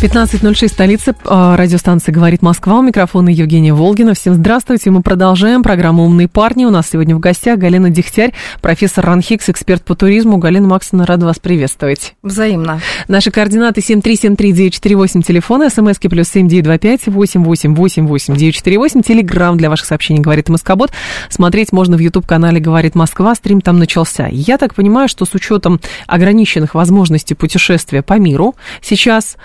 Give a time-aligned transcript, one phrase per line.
[0.00, 4.14] 15.06, столица, а, радиостанция «Говорит Москва», у микрофона Евгения Волгина.
[4.14, 6.64] Всем здравствуйте, мы продолжаем программу «Умные парни».
[6.64, 10.38] У нас сегодня в гостях Галина Дегтярь, профессор РАНХИКС, эксперт по туризму.
[10.38, 12.14] Галина Максовна, рада вас приветствовать.
[12.22, 12.80] Взаимно.
[13.08, 20.92] Наши координаты 7373948, телефон, смски плюс 7925 888 948, телеграмм для ваших сообщений «Говорит Москобот».
[21.28, 24.28] Смотреть можно в YouTube-канале «Говорит Москва», стрим там начался.
[24.30, 29.36] Я так понимаю, что с учетом ограниченных возможностей путешествия по миру сейчас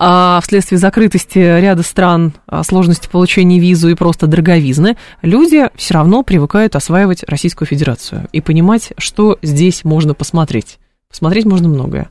[0.00, 6.22] а вследствие закрытости ряда стран, а, сложности получения визу и просто дороговизны, люди все равно
[6.22, 10.78] привыкают осваивать Российскую Федерацию и понимать, что здесь можно посмотреть.
[11.10, 12.10] Посмотреть можно многое.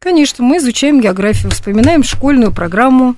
[0.00, 3.14] Конечно, мы изучаем географию, вспоминаем школьную программу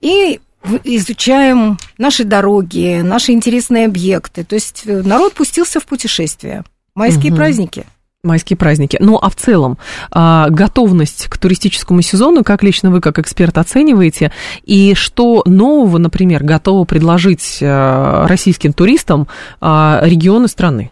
[0.00, 0.40] и
[0.84, 4.44] изучаем наши дороги, наши интересные объекты.
[4.44, 6.62] То есть э, народ пустился в путешествие.
[6.94, 7.38] Майские угу.
[7.38, 7.84] праздники–
[8.26, 8.98] майские праздники.
[9.00, 9.78] Ну, а в целом,
[10.10, 14.32] а, готовность к туристическому сезону, как лично вы, как эксперт, оцениваете?
[14.64, 19.28] И что нового, например, готовы предложить а, российским туристам
[19.60, 20.90] а, регионы страны?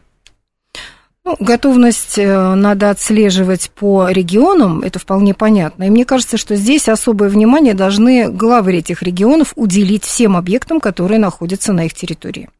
[1.26, 5.84] Ну, готовность э, надо отслеживать по регионам, это вполне понятно.
[5.84, 11.18] И мне кажется, что здесь особое внимание должны главы этих регионов уделить всем объектам, которые
[11.18, 12.50] находятся на их территории.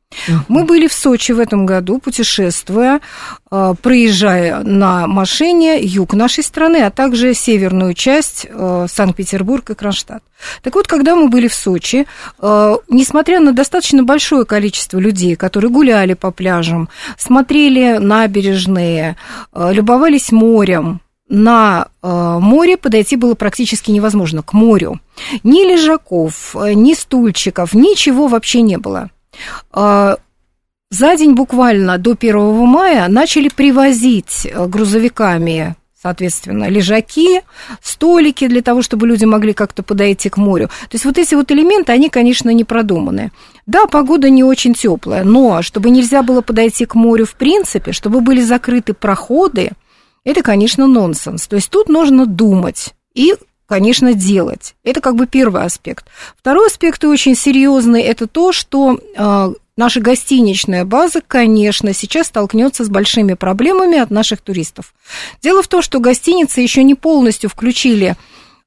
[0.49, 3.01] Мы были в Сочи в этом году, путешествуя,
[3.51, 10.23] э, проезжая на машине юг нашей страны, а также северную часть э, Санкт-Петербург и Кронштадт.
[10.63, 12.07] Так вот, когда мы были в Сочи,
[12.39, 19.17] э, несмотря на достаточно большое количество людей, которые гуляли по пляжам, смотрели набережные,
[19.55, 25.01] любовались морем, на море подойти было практически невозможно, к морю.
[25.43, 29.11] Ни лежаков, ни стульчиков, ничего вообще не было.
[29.73, 30.17] А,
[30.91, 37.41] за день буквально до 1 мая начали привозить э, грузовиками соответственно, лежаки,
[37.83, 40.69] столики для того, чтобы люди могли как-то подойти к морю.
[40.69, 43.33] То есть вот эти вот элементы, они, конечно, не продуманы.
[43.65, 48.21] Да, погода не очень теплая, но чтобы нельзя было подойти к морю в принципе, чтобы
[48.21, 49.71] были закрыты проходы,
[50.25, 51.47] это, конечно, нонсенс.
[51.47, 53.35] То есть тут нужно думать и
[53.67, 54.75] конечно, делать.
[54.85, 56.07] Это как бы первый аспект.
[56.37, 62.85] Второй аспект и очень серьезный, это то, что э, наша гостиничная база, конечно, сейчас столкнется
[62.85, 64.95] с большими проблемами от наших туристов.
[65.43, 68.17] Дело в том, что гостиницы еще не полностью включили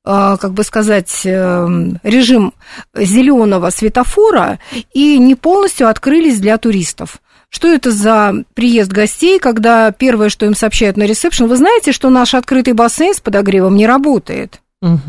[0.06, 1.68] э, как бы сказать, э,
[2.04, 2.54] режим
[2.96, 4.60] зеленого светофора
[4.94, 7.22] и не полностью открылись для туристов.
[7.50, 12.10] Что это за приезд гостей, когда первое, что им сообщают на ресепшн, вы знаете, что
[12.10, 14.60] наш открытый бассейн с подогревом не работает?
[14.82, 15.00] Угу.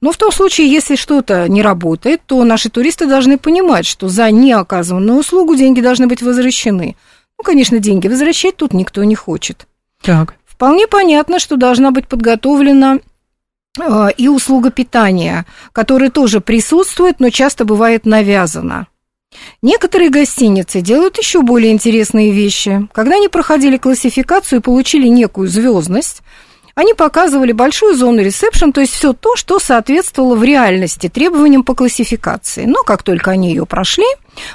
[0.00, 4.30] Но в том случае, если что-то не работает, то наши туристы должны понимать, что за
[4.30, 6.96] неоказанную услугу деньги должны быть возвращены.
[7.38, 9.66] Ну, конечно, деньги возвращать тут никто не хочет.
[10.02, 10.34] Так.
[10.46, 12.98] Вполне понятно, что должна быть подготовлена
[13.78, 18.86] э, и услуга питания, которая тоже присутствует, но часто бывает навязана.
[19.60, 22.88] Некоторые гостиницы делают еще более интересные вещи.
[22.92, 26.22] Когда они проходили классификацию и получили некую звездность,
[26.76, 31.74] они показывали большую зону ресепшн, то есть все то, что соответствовало в реальности требованиям по
[31.74, 32.66] классификации.
[32.66, 34.04] Но как только они ее прошли,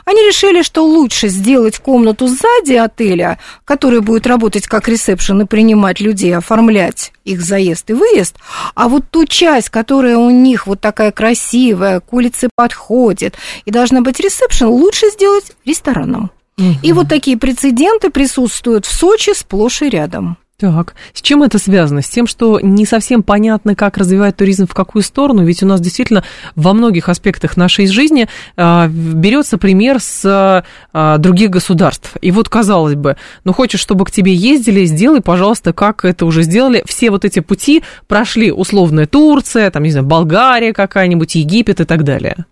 [0.06, 6.00] они решили, что лучше сделать комнату сзади отеля, которая будет работать как ресепшн и принимать
[6.00, 8.36] людей, оформлять их заезд и выезд,
[8.76, 14.02] а вот ту часть, которая у них вот такая красивая, к улице подходит и должна
[14.02, 16.30] быть ресепшн, лучше сделать рестораном.
[16.60, 16.68] Угу.
[16.84, 20.38] И вот такие прецеденты присутствуют в Сочи сплошь и рядом.
[20.62, 22.04] Так, с чем это связано?
[22.04, 25.82] С тем, что не совсем понятно, как развивать туризм в какую сторону, ведь у нас
[25.82, 26.24] действительно
[26.56, 28.28] во многих аспектах нашей жизни
[28.58, 32.16] э, берется пример с э, других государств.
[32.22, 36.44] И вот, казалось бы, ну хочешь, чтобы к тебе ездили, сделай, пожалуйста, как это уже
[36.44, 36.84] сделали.
[36.86, 42.04] Все вот эти пути прошли условная Турция, там, не знаю, Болгария какая-нибудь, Египет и так
[42.04, 42.46] далее.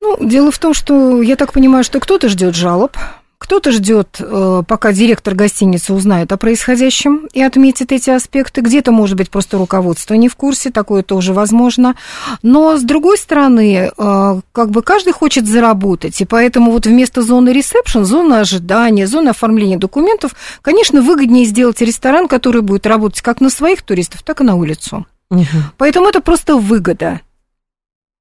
[0.00, 2.96] Ну, дело в том, что я так понимаю, что кто-то ждет жалоб,
[3.38, 8.60] кто-то ждет, э, пока директор гостиницы узнает о происходящем и отметит эти аспекты.
[8.60, 11.94] Где-то, может быть, просто руководство не в курсе, такое тоже возможно.
[12.42, 17.50] Но, с другой стороны, э, как бы каждый хочет заработать, и поэтому вот вместо зоны
[17.50, 23.50] ресепшн, зона ожидания, зона оформления документов, конечно, выгоднее сделать ресторан, который будет работать как на
[23.50, 25.06] своих туристов, так и на улицу.
[25.30, 25.44] Угу.
[25.76, 27.20] Поэтому это просто выгода.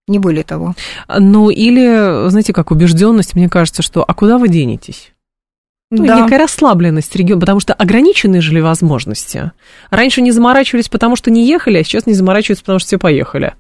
[0.08, 0.74] Не более того.
[1.08, 5.12] Ну, или, знаете, как убежденность, мне кажется, что «а куда вы денетесь?»
[5.90, 6.20] Ну, да.
[6.20, 9.52] некая расслабленность региона, потому что ограниченные жили возможности.
[9.90, 13.54] Раньше не заморачивались, потому что не ехали, а сейчас не заморачиваются, потому что все поехали.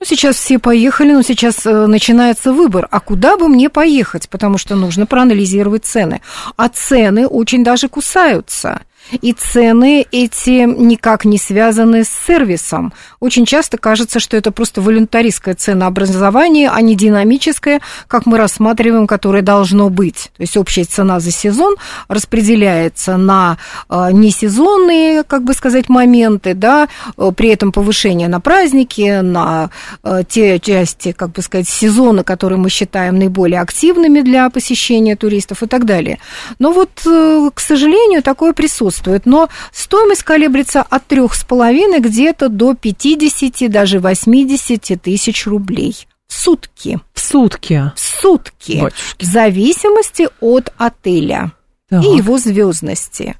[0.00, 2.88] Ну, сейчас все поехали, но сейчас э, начинается выбор.
[2.90, 4.28] А куда бы мне поехать?
[4.28, 6.22] Потому что нужно проанализировать цены.
[6.56, 8.80] А цены очень даже кусаются.
[9.20, 12.92] И цены эти никак не связаны с сервисом.
[13.20, 19.42] Очень часто кажется, что это просто волюнтаристское ценообразование, а не динамическое, как мы рассматриваем, которое
[19.42, 20.30] должно быть.
[20.36, 21.76] То есть общая цена за сезон
[22.08, 23.58] распределяется на
[23.88, 29.70] э, несезонные, как бы сказать, моменты, да, э, при этом повышение на праздники, на
[30.02, 35.62] э, те части, как бы сказать, сезона, которые мы считаем наиболее активными для посещения туристов
[35.62, 36.18] и так далее.
[36.58, 42.74] Но вот, к сожалению, такое присутствует но стоимость колеблется от трех с половиной где-то до
[43.16, 47.00] 50, даже 80 тысяч рублей в сутки.
[47.12, 47.90] В сутки?
[47.96, 48.78] В сутки.
[48.80, 49.24] Батюшки.
[49.24, 51.52] В зависимости от отеля
[51.88, 52.04] Так.
[52.04, 53.36] и его звездности.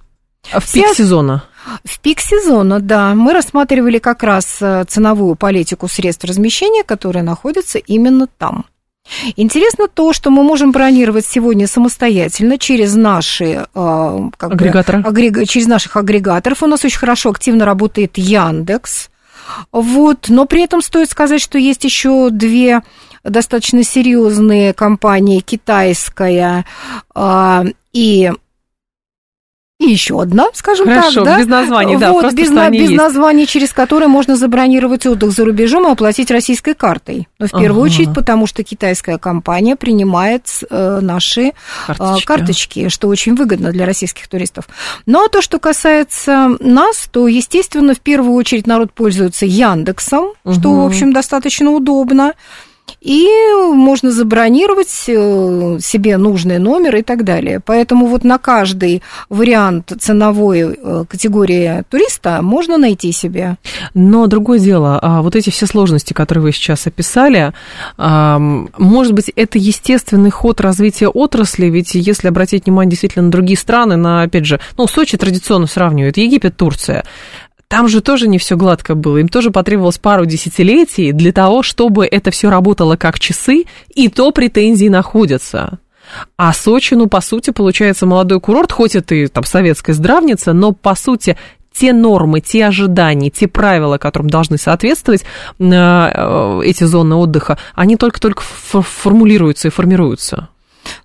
[0.53, 1.45] А в пик Все- сезона?
[1.85, 7.79] В пик сезона, да, мы рассматривали как раз э, ценовую политику средств размещения, которые находятся
[7.79, 8.65] именно там.
[9.37, 13.67] Интересно то, что мы можем бронировать сегодня самостоятельно через наши э,
[14.37, 15.01] как бы, Агрегаторы.
[15.03, 16.63] агрега- через наших агрегаторов.
[16.63, 19.10] У нас очень хорошо активно работает Яндекс.
[19.73, 22.83] Вот, но при этом стоит сказать, что есть еще две
[23.25, 26.65] достаточно серьезные компании, китайская
[27.15, 28.33] а, и
[29.81, 31.39] и еще одна, скажем Хорошо, так, да?
[31.39, 32.97] без названий, да, вот, без, что на- без есть.
[32.97, 37.29] названий, через которые можно забронировать отдых за рубежом и оплатить российской картой.
[37.39, 37.91] Но в первую Ага.
[37.95, 41.53] очередь, потому что китайская компания принимает э, наши
[41.89, 42.27] а, Карточки.
[42.27, 44.69] карточки, что очень выгодно для российских туристов.
[45.07, 50.69] Ну а то, что касается нас, то, естественно, в первую очередь народ пользуется Яндексом, что,
[50.71, 50.83] Мгм.
[50.83, 52.35] в общем, достаточно удобно.
[53.01, 53.29] И
[53.73, 57.61] можно забронировать э, себе нужный номер и так далее.
[57.65, 63.57] Поэтому вот на каждый вариант ценовой э, категории туриста можно найти себе.
[63.95, 67.53] Но другое дело, а, вот эти все сложности, которые вы сейчас описали,
[67.97, 73.57] ам, может быть, это естественный ход развития отрасли, ведь если обратить внимание действительно на другие
[73.57, 77.05] страны, на, опять же, ну, Сочи традиционно сравнивают, Египет, Турция,
[77.71, 82.05] там же тоже не все гладко было, им тоже потребовалось пару десятилетий для того, чтобы
[82.05, 83.65] это все работало как часы,
[83.95, 85.79] и то претензии находятся.
[86.37, 90.73] А Сочи, ну, по сути, получается молодой курорт, хоть это и там советская здравница, но,
[90.73, 91.37] по сути,
[91.73, 95.23] те нормы, те ожидания, те правила, которым должны соответствовать
[95.61, 100.49] э, эти зоны отдыха, они только-только формулируются и формируются.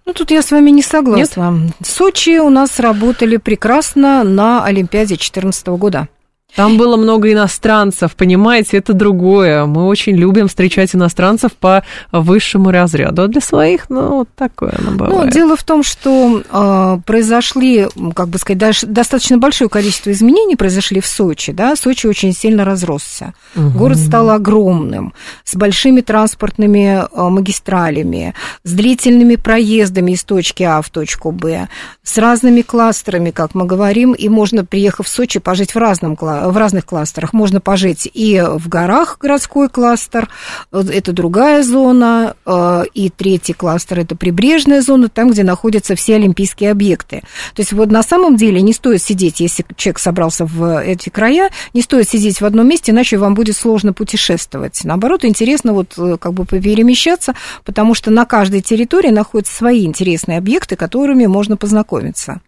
[0.07, 1.69] Ну, тут я с вами не согласна.
[1.83, 6.07] Сочи у нас работали прекрасно на Олимпиаде 2014 года.
[6.55, 9.65] Там было много иностранцев, понимаете, это другое.
[9.65, 13.23] Мы очень любим встречать иностранцев по высшему разряду.
[13.23, 15.33] А для своих, ну, вот такое оно Ну, бывает.
[15.33, 20.99] дело в том, что э, произошли, как бы сказать, даже достаточно большое количество изменений произошли
[21.01, 23.33] в Сочи, да, Сочи очень сильно разросся.
[23.55, 23.77] Мгм.
[23.77, 25.13] Город стал огромным,
[25.43, 31.67] с большими транспортными э, магистралями, с длительными проездами из точки А в точку Б,
[32.03, 36.44] с разными кластерами, как мы говорим, и можно, приехав в Сочи, пожить в, разном, кла-
[36.49, 37.33] в разных кластерах.
[37.33, 40.29] Можно пожить и в горах городской кластер,
[40.71, 46.71] это другая зона, э, и третий кластер это прибрежная зона, там, где находятся все олимпийские
[46.71, 47.21] объекты.
[47.53, 51.49] То есть вот на самом деле не стоит сидеть, если человек собрался в эти края,
[51.73, 54.81] не стоит сидеть в одном месте, иначе вам будет сложно путешествовать.
[54.83, 60.37] Наоборот, интересно вот э, как бы перемещаться, потому что на каждой территории находятся свои интересные
[60.37, 62.41] объекты, которыми можно познакомиться.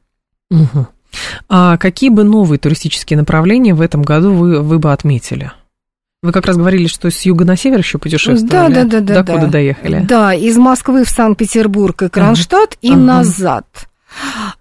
[0.49, 0.87] Мгм.
[1.49, 5.51] А какие бы новые туристические направления в этом году вы, вы бы отметили?
[6.23, 8.49] Вы как раз говорили, что с юга на север еще путешествовали.
[8.49, 9.21] Да, да, да, да.
[9.21, 9.51] До куда да.
[9.51, 10.05] доехали?
[10.07, 12.99] Да, из Москвы в Санкт-Петербург и Кронштадт и Ага.
[12.99, 13.65] назад.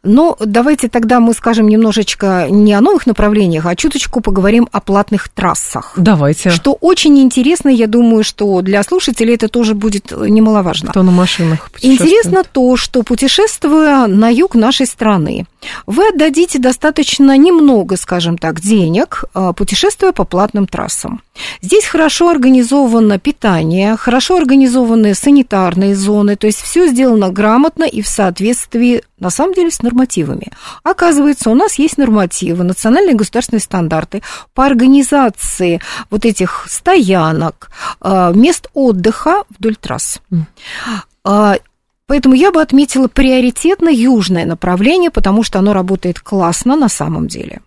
[0.02, 5.28] Ну, давайте тогда мы скажем немножечко не о новых направлениях, а чуточку поговорим о платных
[5.28, 5.94] трассах.
[5.96, 6.50] Давайте.
[6.50, 10.90] Что очень интересно, я думаю, что для слушателей это тоже будет немаловажно.
[10.90, 12.00] Кто на машинах путешествует?
[12.00, 15.46] Интересно то, что путешествуя на юг нашей страны,
[15.87, 21.23] вы отдадите достаточно немного, скажем так, денег, а, путешествуя по платным трассам.
[21.61, 28.08] Здесь хорошо организовано питание, хорошо организованы санитарные зоны, то есть все сделано грамотно и в
[28.08, 30.52] соответствии, на самом деле, с нормативами.
[30.82, 34.23] Оказывается, у нас есть нормативы, национальные государственные стандарты
[34.54, 35.80] по организации
[36.11, 37.70] вот этих стоянок,
[38.00, 40.20] а, мест отдыха вдоль трасс.
[42.06, 47.60] Поэтому я бы отметила приоритетно южное направление, потому что оно работает классно на самом деле.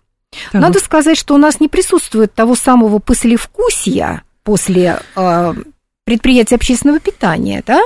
[0.52, 0.62] Так.
[0.62, 5.54] Надо сказать, что у нас не присутствует того самого послевкусия после э,
[6.04, 7.82] предприятий общественного питания, да?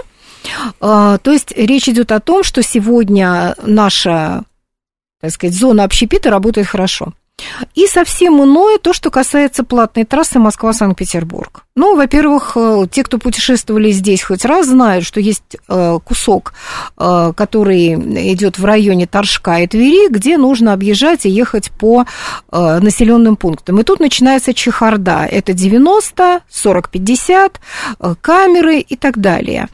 [0.81, 4.45] А, то есть речь идет о том, что сегодня наша,
[5.21, 7.15] так сказать, зона общепита работает хорошо.
[7.75, 11.65] И совсем иное то, что касается платной трассы Москва-Санкт-Петербург.
[11.77, 16.55] Ну, во-первых, э, те, кто путешествовали здесь хоть раз, знают, что есть э, кусок,
[16.97, 17.95] э, который
[18.33, 22.07] идет в районе Торжка и Твери, где нужно объезжать и ехать по
[22.51, 23.81] населенным пунктам.
[23.81, 25.27] И тут начинается чехарда.
[25.31, 27.53] Это 90, 40-50,
[28.21, 29.69] камеры и так далее.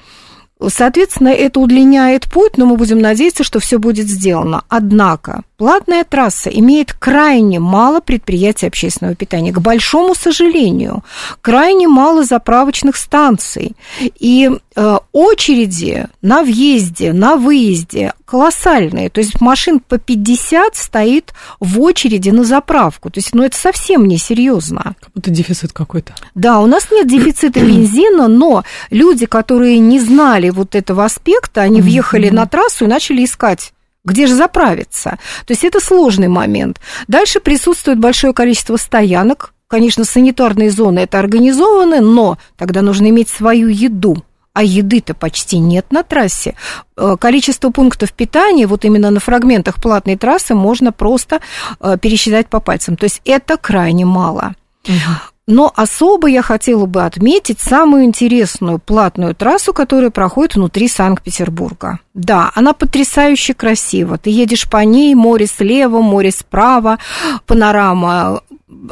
[0.68, 4.64] Соответственно, это удлиняет путь, но мы будем надеяться, что все будет сделано.
[4.68, 9.52] Однако платная трасса имеет крайне мало предприятий общественного питания.
[9.52, 11.04] К большому сожалению,
[11.42, 13.76] крайне мало заправочных станций.
[14.18, 19.10] И э, очереди на въезде, на выезде колоссальные.
[19.10, 23.10] То есть машин по 50 стоит в очереди на заправку.
[23.10, 24.94] То есть, ну, это совсем не серьезно.
[24.98, 26.14] Как будто дефицит какой-то.
[26.34, 31.82] Да, у нас нет дефицита бензина, но люди, которые не знали вот этого аспекта, они
[31.82, 33.74] въехали на трассу и начали искать
[34.04, 35.18] где же заправиться?
[35.46, 36.80] То есть это сложный момент.
[37.06, 39.52] Дальше присутствует большое количество стоянок.
[39.68, 44.24] Конечно, санитарные зоны это организованы, но тогда нужно иметь свою еду.
[44.52, 46.56] А еды-то почти нет на трассе.
[46.96, 51.40] Э, количество пунктов питания, вот именно на фрагментах платной трассы, можно просто
[51.78, 52.96] э, пересчитать по пальцам.
[52.96, 54.56] То есть это крайне мало.
[54.88, 55.29] Угу.
[55.46, 61.98] Но особо я хотела бы отметить самую интересную платную трассу, которая проходит внутри Санкт-Петербурга.
[62.14, 64.16] Да, она потрясающе красива.
[64.16, 66.98] Ты едешь по ней, море слева, море справа,
[67.46, 68.42] панорама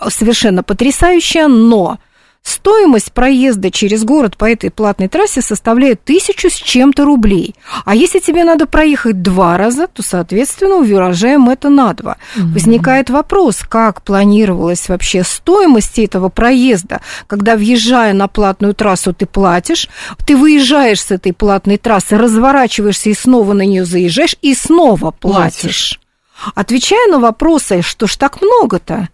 [0.08, 1.98] совершенно потрясающая, но
[2.48, 7.54] Стоимость проезда через город по этой платной трассе составляет тысячу с чем-то рублей.
[7.84, 12.16] А если тебе надо проехать два раза, то, соответственно, увелажаем это на два.
[12.36, 12.52] Mm-hmm.
[12.54, 19.86] Возникает вопрос, как планировалась вообще стоимость этого проезда, когда, въезжая на платную трассу, ты платишь,
[20.26, 25.60] ты выезжаешь с этой платной трассы, разворачиваешься и снова на нее заезжаешь, и снова платишь.
[25.60, 26.00] платишь.
[26.54, 29.08] Отвечая на вопросы, что ж так много-то?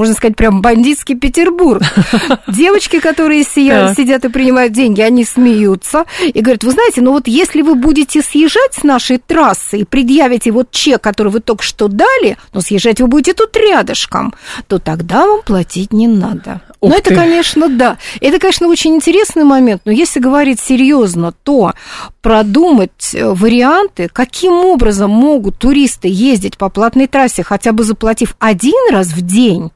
[0.00, 1.82] Можно сказать, прям бандитский Петербург.
[2.48, 7.60] Девочки, которые сидят и принимают деньги, они смеются и говорят, вы знаете, ну вот если
[7.60, 12.38] вы будете съезжать с нашей трассы и предъявите вот чек, который вы только что дали,
[12.54, 14.32] но съезжать вы будете тут рядышком,
[14.68, 16.62] то тогда вам платить не надо.
[16.80, 17.98] Ух ну, это, конечно, да.
[18.22, 21.74] Это, конечно, очень интересный момент, но если говорить серьезно, то
[22.22, 28.92] продумать э, варианты, каким образом могут туристы ездить по платной трассе, хотя бы заплатив один
[28.92, 29.70] раз в день.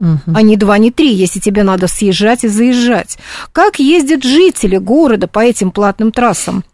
[0.00, 3.18] А не два, не три, если тебе надо съезжать и заезжать.
[3.52, 6.64] Как ездят жители города по этим платным трассам?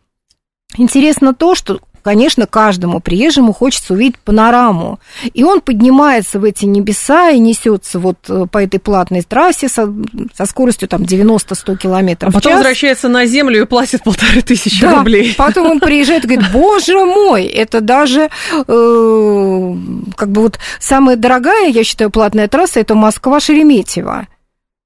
[0.77, 4.99] Интересно то, что конечно, каждому приезжему хочется увидеть панораму.
[5.35, 9.93] И он поднимается в эти небеса и несется вот э, по этой платной трассе со,
[10.37, 14.99] со скоростью там 90-100 километров а потом возвращается на землю и платит полторы тысячи да,
[14.99, 15.35] рублей.
[15.37, 19.75] потом он приезжает и говорит, боже мой, это даже э,
[20.17, 24.27] как бы вот самая дорогая, я считаю, платная трасса, это Москва-Шереметьево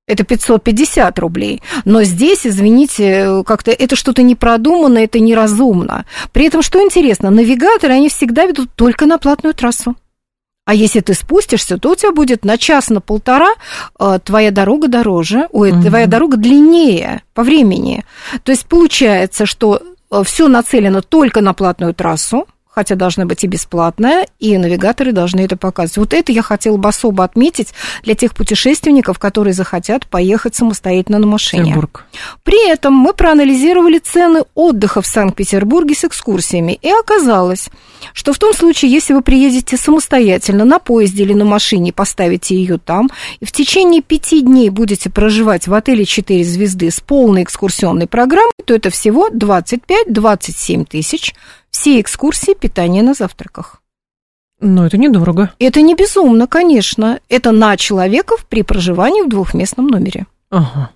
[0.06, 1.62] это 550 рублей.
[1.84, 6.04] Но здесь, извините, как-то это что-то не продумано, это неразумно.
[6.32, 9.96] При этом, что интересно, навигаторы, они всегда ведут только на платную трассу.
[10.66, 13.50] А если ты спустишься, то у тебя будет на час, на полтора
[13.98, 15.82] э, твоя дорога дороже, ой, угу.
[15.82, 18.04] твоя дорога длиннее по времени.
[18.44, 23.46] То есть получается, что э, все нацелено только на платную трассу, хотя должна быть и
[23.46, 25.96] бесплатная, и навигаторы должны это показывать.
[25.96, 31.26] Вот это я хотела бы особо отметить для тех путешественников, которые захотят поехать самостоятельно на
[31.26, 31.64] машине.
[31.64, 32.04] Петербург.
[32.42, 37.68] При этом мы проанализировали цены отдыха в Санкт-Петербурге с экскурсиями, и оказалось,
[38.12, 42.78] что в том случае, если вы приедете самостоятельно на поезде или на машине, поставите ее
[42.78, 48.06] там, и в течение пяти дней будете проживать в отеле 4 звезды с полной экскурсионной
[48.06, 51.34] программой, то это всего 25-27 тысяч
[51.74, 53.82] все экскурсии питания на завтраках.
[54.60, 55.50] Но это недорого.
[55.58, 57.18] Это не безумно, конечно.
[57.28, 60.26] Это на человеков при проживании в двухместном номере.
[60.50, 60.90] Ага.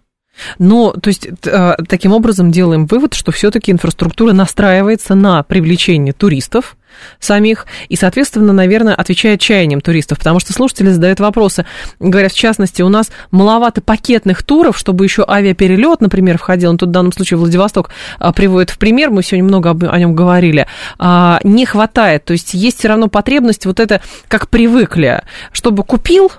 [0.61, 6.76] Но, то есть, э, таким образом делаем вывод, что все-таки инфраструктура настраивается на привлечение туристов,
[7.21, 11.64] самих, и, соответственно, наверное, отвечает чаяниям туристов, потому что слушатели задают вопросы,
[12.00, 16.90] говорят, в частности, у нас маловато пакетных туров, чтобы еще авиаперелет, например, входил, ну, тут
[16.90, 20.67] в данном случае Владивосток а, приводит в пример, мы сегодня много о нем говорили,
[20.99, 26.31] а, не хватает, то есть есть все равно потребность вот это, как привыкли, чтобы купил,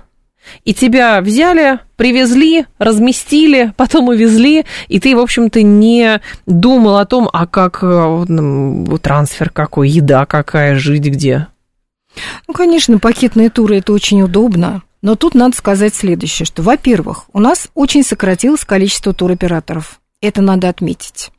[0.65, 7.29] и тебя взяли, привезли, разместили, потом увезли, и ты, в общем-то, не думал о том,
[7.31, 11.47] а как ну, трансфер какой, еда какая, жить где.
[12.47, 14.81] Ну, конечно, пакетные туры это очень удобно.
[15.01, 20.01] Но тут надо сказать следующее, что, во-первых, у нас очень сократилось количество туроператоров.
[20.21, 21.31] Это надо отметить.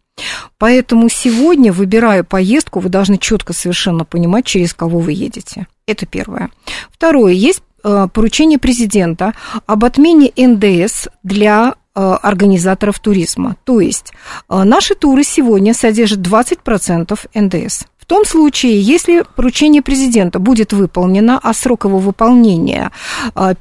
[0.58, 5.66] Поэтому сегодня, выбирая поездку, вы должны четко совершенно понимать, через кого вы едете.
[5.86, 6.50] Это первое.
[6.90, 7.32] Второе.
[7.32, 9.34] Есть поручение президента
[9.66, 13.56] об отмене НДС для э, организаторов туризма.
[13.64, 14.12] То есть
[14.48, 17.84] э, наши туры сегодня содержат 20% НДС.
[17.98, 22.90] В том случае, если поручение президента будет выполнено, а срок его выполнения
[23.34, 23.56] 1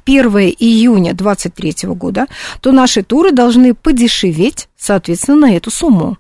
[0.58, 2.26] июня 2023 года,
[2.60, 6.18] то наши туры должны подешеветь, соответственно, на эту сумму.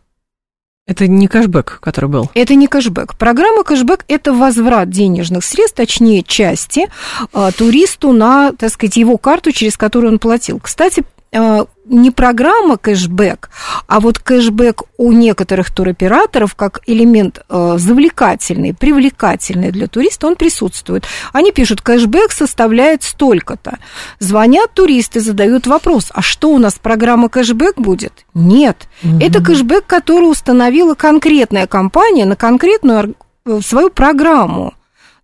[0.89, 2.31] Это не кэшбэк, который был?
[2.33, 3.15] Это не кэшбэк.
[3.15, 6.87] Программа кэшбэк– это возврат денежных средств, точнее, части
[7.31, 10.59] э, туристу на, так сказать, его карту, через которую он платил.
[10.59, 13.49] Кстати, не программа кэшбэк,
[13.87, 21.05] а вот кэшбэк у некоторых туроператоров как элемент э, завлекательный, привлекательный для туриста, он присутствует.
[21.33, 23.79] Они пишут, кэшбэк составляет столько-то.
[24.19, 28.13] Звонят туристы, задают вопрос, а что у нас программа кэшбэк будет?
[28.33, 28.87] Нет.
[29.03, 29.17] Угу.
[29.19, 34.73] Это кэшбэк, который установила конкретная компания на конкретную э, свою программу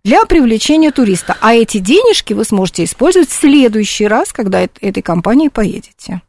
[0.06, 1.36] для привлечения туриста.
[1.40, 6.22] А эти денежки вы сможете использовать в следующий раз, когда этой компанией поедете.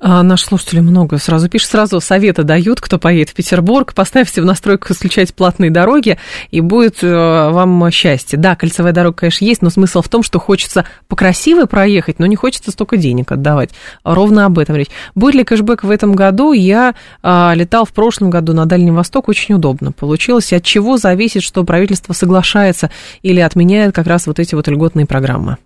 [0.00, 4.44] А наши слушатели много сразу пишут, сразу советы дают, кто поедет в Петербург, поставьте в
[4.44, 6.18] настройках исключать платные дороги,
[6.50, 8.38] и будет э, вам счастье.
[8.38, 12.26] Да, кольцевая дорога, конечно, есть, но смысл в том, что хочется по красивой проехать, но
[12.26, 13.70] не хочется столько денег отдавать.
[14.04, 14.88] Ровно об этом речь.
[15.14, 16.52] Будет ли кэшбэк в этом году?
[16.52, 20.52] Я а, летал в прошлом году на Дальний Восток, очень удобно получилось.
[20.52, 22.90] От чего зависит, что правительство соглашается
[23.22, 25.58] или отменяет как раз вот эти вот льготные программы?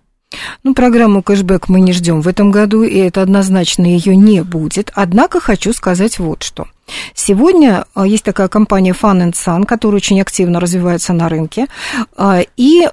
[0.63, 4.91] Ну, программу кэшбэк мы не ждем в этом году, и это однозначно ее не будет.
[4.95, 6.67] Однако хочу сказать вот что.
[7.13, 11.67] Сегодня а, есть такая компания Fun Sun, которая очень активно развивается на рынке
[12.15, 12.87] а, и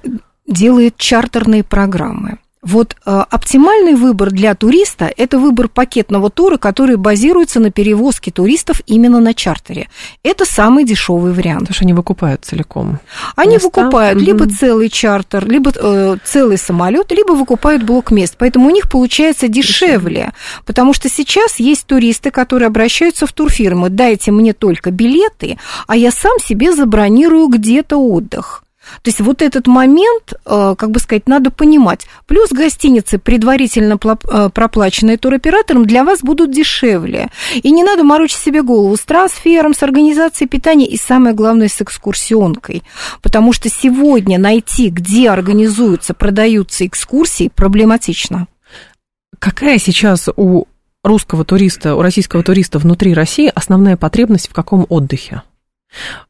[0.47, 2.39] делает чартерные программы.
[2.61, 8.81] Вот э, оптимальный выбор для туриста– это выбор пакетного тура, который базируется на перевозке туристов
[8.85, 9.87] именно на чартере.
[10.23, 11.61] Это самый дешевый вариант.
[11.61, 12.99] Потому что они выкупают целиком.
[13.37, 13.67] Они места.
[13.67, 14.25] выкупают угу.
[14.25, 18.35] либо целый чартер, либо э, целый самолет, либо выкупают блок мест.
[18.37, 20.33] Поэтому у них получается дешевле, дешевле,
[20.65, 23.89] потому что сейчас есть туристы, которые обращаются в турфирмы.
[23.89, 28.63] Дайте мне только билеты, а я сам себе забронирую где-то отдых.
[29.01, 32.07] То есть вот этот момент, э, как бы сказать, надо понимать.
[32.27, 37.29] Плюс гостиницы, предварительно э, проплаченные туроператором, для вас будут дешевле.
[37.55, 41.81] И не надо морочить себе голову с трансфером, с организацией питания и, самое главное, с
[41.81, 42.83] экскурсионкой.
[43.21, 48.47] Потому что сегодня найти, где организуются, продаются экскурсии, проблематично.
[49.39, 50.65] Какая сейчас у
[51.03, 55.43] русского туриста, у российского туриста внутри России основная потребность в каком отдыхе?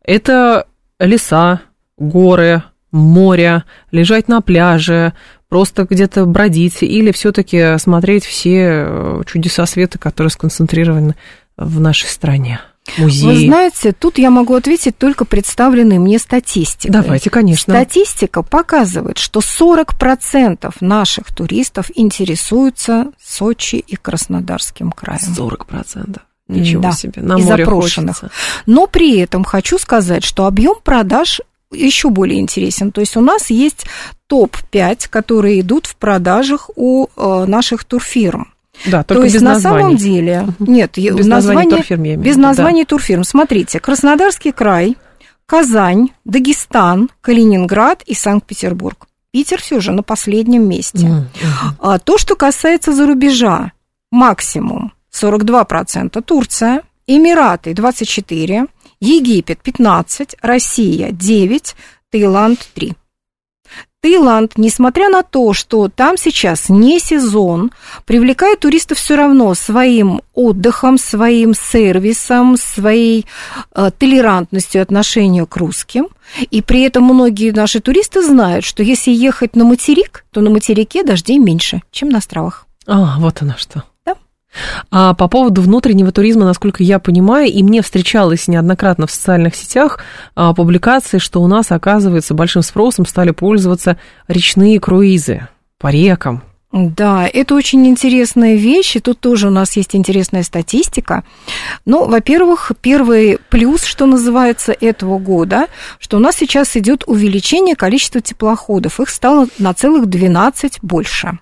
[0.03, 0.67] Это
[0.99, 1.61] леса,
[1.99, 5.13] горы, море, лежать на пляже,
[5.47, 11.15] просто где-то бродить или все-таки смотреть все э, чудеса света, которые сконцентрированы
[11.57, 12.61] в нашей стране?
[12.97, 13.25] Музей.
[13.27, 16.91] Вы знаете, тут я могу ответить только представленной мне статистикой.
[16.91, 17.73] Давайте, конечно.
[17.73, 25.35] Статистика показывает, что 40% наших туристов интересуются Сочи и Краснодарским краем.
[25.37, 26.19] 40%?
[26.47, 28.17] Ничего да, себе, на море запрошенных.
[28.17, 28.37] Хочется.
[28.65, 32.91] Но при этом хочу сказать, что объем продаж еще более интересен.
[32.91, 33.85] То есть у нас есть
[34.27, 38.53] топ-5, которые идут в продажах у э, наших турфирм.
[38.85, 39.83] Да, только То есть без на названий.
[39.83, 42.87] самом деле нет, без названия турфирм я имею без названий да.
[42.87, 43.23] турфирм.
[43.23, 44.97] Смотрите, Краснодарский край,
[45.45, 49.07] Казань, Дагестан, Калининград и Санкт-Петербург.
[49.31, 51.07] Питер все же на последнем месте.
[51.07, 51.75] Mm-hmm.
[51.79, 53.73] А, то, что касается зарубежа,
[54.11, 58.69] максимум 42% Турция, Эмираты 24%,
[59.01, 61.75] Египет 15, Россия 9,
[62.11, 62.93] Таиланд 3.
[64.01, 67.71] Таиланд, несмотря на то, что там сейчас не сезон,
[68.05, 73.25] привлекает туристов все равно своим отдыхом, своим сервисом, своей
[73.75, 76.07] э, толерантностью отношению к русским.
[76.49, 81.03] И при этом многие наши туристы знают, что если ехать на материк, то на материке
[81.03, 82.67] дождей меньше, чем на островах.
[82.87, 83.83] А, вот оно что.
[84.91, 89.99] А по поводу внутреннего туризма, насколько я понимаю, и мне встречалось неоднократно в социальных сетях
[90.35, 96.43] а, публикации, что у нас, оказывается, большим спросом стали пользоваться речные круизы по рекам.
[96.71, 101.23] Да, это очень интересная вещь, и тут тоже у нас есть интересная статистика.
[101.85, 105.65] Ну, во-первых, первый плюс, что называется, этого года,
[105.97, 108.99] что у нас сейчас идет увеличение количества теплоходов.
[108.99, 111.39] Их стало на целых 12 больше.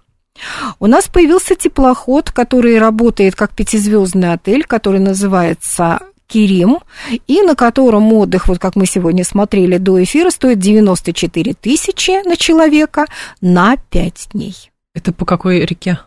[0.80, 6.80] У нас появился теплоход, который работает как пятизвездный отель, который называется Кирим,
[7.28, 12.36] и на котором отдых, вот как мы сегодня смотрели до эфира, стоит 94 тысячи на
[12.36, 13.06] человека
[13.42, 14.72] на 5 дней.
[14.94, 16.00] Это по какой реке?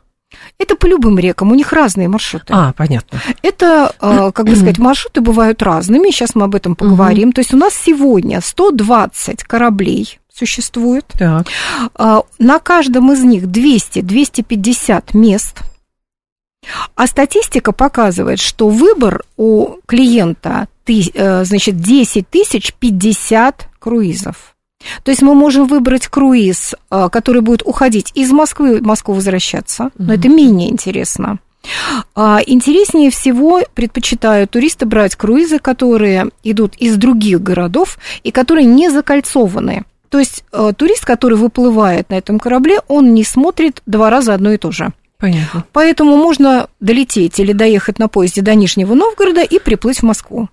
[0.58, 2.52] Это по любым рекам, у них разные маршруты.
[2.52, 3.20] А, понятно.
[3.42, 7.28] Это, э, как бы сказать, маршруты бывают разными, сейчас мы об этом поговорим.
[7.28, 7.34] Угу.
[7.34, 11.04] То есть у нас сегодня 120 кораблей существует.
[11.18, 11.46] Так.
[11.98, 15.58] Э, на каждом из них 200-250 мест.
[16.94, 24.54] А статистика показывает, что выбор у клиента, э, значит, 10 тысяч 50 круизов.
[25.02, 29.90] То есть мы можем выбрать круиз, э, который будет уходить из Москвы в Москву возвращаться,
[29.98, 31.38] но это менее интересно.
[32.14, 38.90] А, интереснее всего предпочитают туристы брать круизы, которые идут из других городов и которые не
[38.90, 39.84] закольцованы.
[40.10, 44.52] То есть э, турист, который выплывает на этом корабле, он не смотрит два раза одно
[44.52, 44.92] и то же.
[45.18, 45.64] Понятно.
[45.72, 50.48] Поэтому можно долететь или доехать на поезде до Нижнего Новгорода и приплыть в Москву.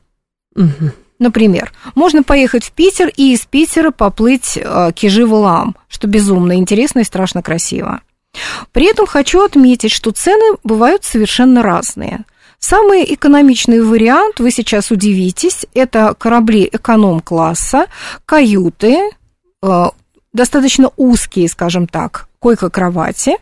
[0.56, 0.92] Угу.
[1.20, 7.00] Например, можно поехать в Питер и из Питера поплыть э, к Ижи-Валаам, что безумно интересно
[7.00, 8.02] и страшно красиво.
[8.72, 12.26] При этом хочу отметить, что цены бывают совершенно разные.
[12.60, 17.86] Самый экономичный вариант, вы сейчас удивитесь, это корабли эконом-класса,
[18.26, 19.12] каюты,
[20.34, 23.38] достаточно узкие, скажем так, койко-кровати,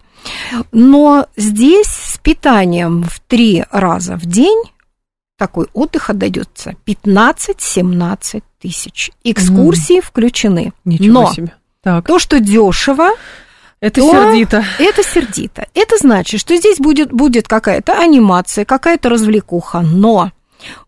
[0.72, 4.62] но здесь с питанием в три раза в день
[5.38, 9.12] такой отдых отдается 15-17 тысяч.
[9.24, 10.06] Экскурсии mm.
[10.06, 10.74] включены.
[10.86, 11.54] Ничего Но себе.
[11.84, 12.08] Так.
[12.08, 13.10] то, что дешево,
[13.82, 14.64] это сердито.
[14.80, 15.68] Это сердито.
[15.74, 20.32] Это значит, что здесь будет, будет какая-то анимация, какая-то развлекуха, но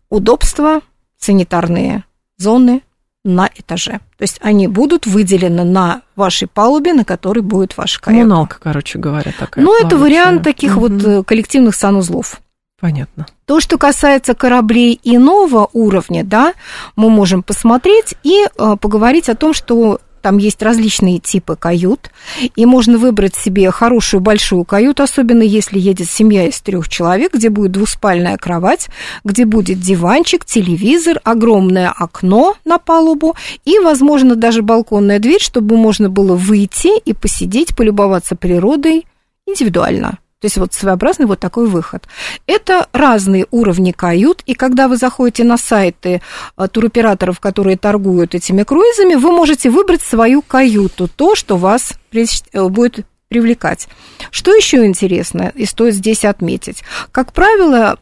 [0.08, 0.80] удобства,
[1.18, 2.04] санитарные
[2.38, 2.82] зоны
[3.28, 4.00] на этаже.
[4.16, 8.20] То есть они будут выделены на вашей палубе, на которой будет ваш каяк.
[8.20, 9.64] Коммуналка, короче говоря, такая.
[9.64, 10.88] Ну, это вариант таких угу.
[10.88, 12.40] вот э, коллективных санузлов.
[12.80, 13.26] Понятно.
[13.44, 16.54] То, что касается кораблей иного уровня, да,
[16.94, 22.10] мы можем посмотреть и э, поговорить о том, что там есть различные типы кают,
[22.54, 27.48] и можно выбрать себе хорошую большую каюту, особенно если едет семья из трех человек, где
[27.48, 28.90] будет двуспальная кровать,
[29.24, 36.10] где будет диванчик, телевизор, огромное окно на палубу и, возможно, даже балконная дверь, чтобы можно
[36.10, 39.06] было выйти и посидеть, полюбоваться природой
[39.46, 40.18] индивидуально.
[40.40, 42.06] То есть вот своеобразный вот такой выход.
[42.46, 46.22] Это разные уровни кают, и когда вы заходите на сайты
[46.54, 52.68] а, туроператоров, которые торгуют этими круизами, вы можете выбрать свою каюту, то, что вас э,
[52.68, 53.88] будет привлекать.
[54.30, 56.84] Что еще интересно и стоит здесь отметить?
[57.10, 57.98] Как правило,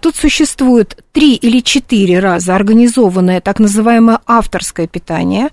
[0.00, 5.48] тут существует три или четыре раза организованное так называемое авторское питание.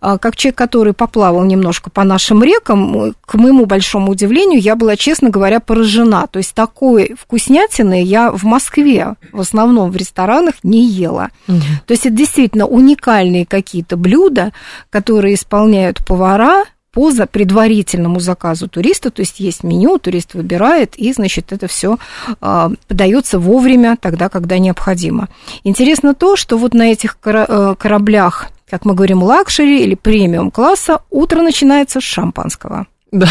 [0.00, 4.96] А, как человек, который поплавал немножко по нашим рекам, к моему большому удивлению, я была,
[4.96, 6.26] честно говоря, поражена.
[6.26, 11.30] То есть такой вкуснятины я в Москве в основном в ресторанах не ела.
[11.48, 11.60] Угу.
[11.86, 14.52] То есть это действительно уникальные какие-то блюда,
[14.90, 21.52] которые исполняют повара, по предварительному заказу туриста, то есть есть меню, турист выбирает, и, значит,
[21.52, 21.98] это все
[22.40, 25.28] а, подается вовремя, тогда, когда необходимо.
[25.64, 31.00] Интересно то, что вот на этих э, кораблях, как мы говорим, luxury или премиум класса,
[31.10, 32.86] утро начинается с шампанского.
[33.12, 33.28] Да.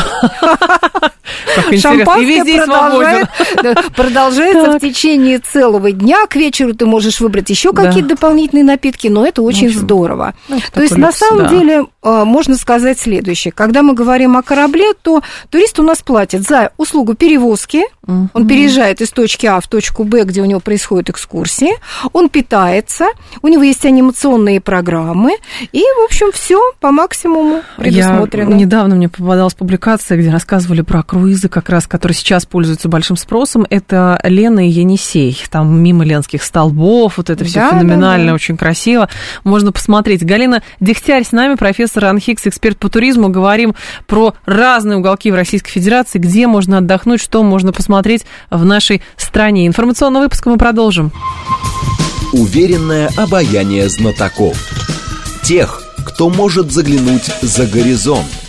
[1.77, 3.27] Шампанское продолжает,
[3.95, 6.25] продолжается в течение целого дня.
[6.27, 10.33] К вечеру ты можешь выбрать еще какие-то дополнительные напитки, но это очень здорово.
[10.47, 13.51] Ну, то есть, на самом деле, а, можно сказать следующее.
[13.51, 17.83] Когда мы говорим о корабле, то турист у нас платит за услугу перевозки.
[18.07, 21.71] Он переезжает из точки А в точку Б, где у него происходят экскурсии.
[22.11, 23.05] Он питается.
[23.41, 25.33] У него есть анимационные программы.
[25.71, 28.49] И, в общем, все по максимуму предусмотрено.
[28.49, 33.15] Я недавно мне попадалась публикация, где рассказывали про круизы, как раз, которые сейчас пользуются большим
[33.15, 33.67] спросом.
[33.69, 35.39] Это Лена и Енисей.
[35.51, 37.17] Там мимо Ленских столбов.
[37.17, 38.33] Вот это все да, феноменально, да, да.
[38.33, 39.09] очень красиво.
[39.43, 40.25] Можно посмотреть.
[40.25, 43.29] Галина Дегтярь с нами, профессор Анхикс, эксперт по туризму.
[43.29, 43.75] Говорим
[44.07, 49.67] про разные уголки в Российской Федерации, где можно отдохнуть, что можно посмотреть в нашей стране.
[49.67, 51.11] Информационный выпуск мы продолжим.
[52.33, 54.57] Уверенное обаяние знатоков.
[55.43, 58.48] Тех, кто может заглянуть за горизонт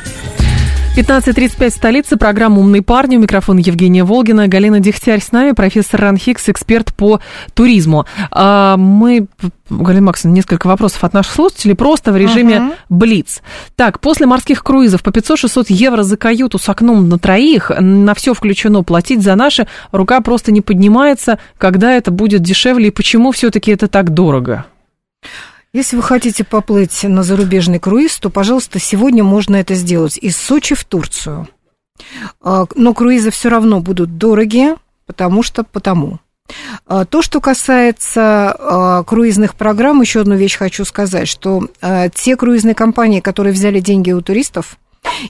[0.95, 3.15] 15.35 столица, программа «Умные парни».
[3.15, 7.21] У микрофона Евгения Волгина, Галина Дегтярь с нами, профессор Ранхикс, эксперт по
[7.53, 8.05] туризму.
[8.29, 9.27] А, мы,
[9.69, 12.73] Галина Максимовна, несколько вопросов от наших слушателей, просто в режиме uh-huh.
[12.89, 13.41] Блиц.
[13.77, 18.33] Так, после морских круизов по 500-600 евро за каюту с окном на троих, на все
[18.33, 23.71] включено, платить за наши, рука просто не поднимается, когда это будет дешевле и почему все-таки
[23.71, 24.65] это так дорого?
[25.73, 30.75] Если вы хотите поплыть на зарубежный круиз, то, пожалуйста, сегодня можно это сделать из Сочи
[30.75, 31.47] в Турцию.
[32.41, 36.19] А, но круизы все равно будут дорогие, потому что потому.
[36.85, 41.69] А, то, что касается а, круизных программ, еще одну вещь хочу сказать, что
[42.15, 44.77] те круизные компании, которые взяли деньги у туристов,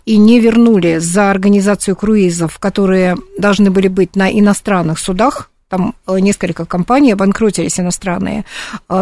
[0.05, 6.19] и не вернули за организацию круизов, которые должны были быть на иностранных судах, там э,
[6.19, 8.45] несколько компаний обанкротились иностранные,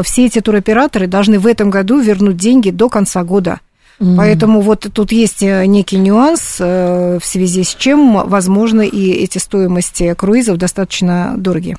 [0.03, 3.59] все эти туроператоры должны в этом году вернуть деньги до конца года.
[3.99, 4.15] Mm.
[4.15, 9.37] Поэтому вот тут есть э, некий нюанс, э, в связи с чем, возможно, и эти
[9.37, 11.77] стоимости круизов достаточно дорогие.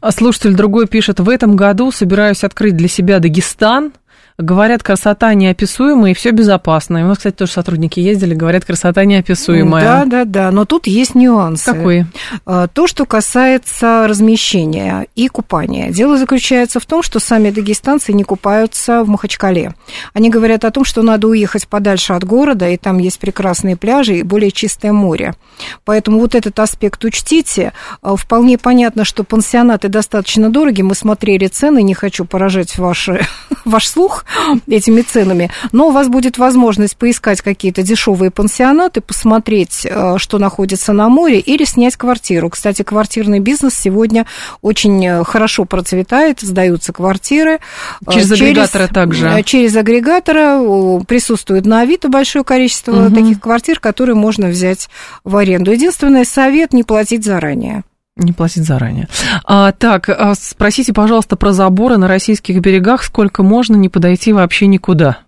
[0.00, 3.92] А слушатель другой пишет, в этом году собираюсь открыть для себя Дагестан,
[4.38, 6.98] Говорят, красота неописуемая и все безопасно.
[6.98, 9.84] И у нас, кстати, тоже сотрудники ездили, говорят, красота неописуемая.
[9.84, 11.72] Да, да, да, но тут есть нюансы.
[11.72, 12.06] Какой?
[12.46, 15.90] А, то, что касается размещения и купания.
[15.90, 19.74] Дело заключается в том, что сами дагестанцы не купаются в Махачкале.
[20.14, 24.18] Они говорят о том, что надо уехать подальше от города, и там есть прекрасные пляжи
[24.18, 25.34] и более чистое море.
[25.84, 27.72] Поэтому вот этот аспект учтите.
[28.00, 30.82] А, вполне понятно, что пансионаты достаточно дороги.
[30.82, 33.26] Мы смотрели цены, не хочу поражать ваши,
[33.64, 34.24] ваш слух,
[34.68, 40.92] этими ценами, но у вас будет возможность поискать какие-то дешевые пансионаты, посмотреть, э, что находится
[40.92, 42.50] на море, или снять квартиру.
[42.50, 44.26] Кстати, квартирный бизнес сегодня
[44.60, 47.60] очень э, хорошо процветает, сдаются квартиры.
[48.06, 49.42] Э, через, через агрегатора также?
[49.44, 53.14] Через агрегатора присутствует на Авито большое количество угу.
[53.14, 54.88] таких квартир, которые можно взять
[55.24, 55.72] в аренду.
[55.72, 57.84] Единственный совет– не платить заранее.
[58.16, 59.08] Не платить заранее.
[59.44, 63.04] А, так, а, спросите, пожалуйста, про заборы на российских берегах.
[63.04, 65.20] Сколько можно не подойти вообще никуда?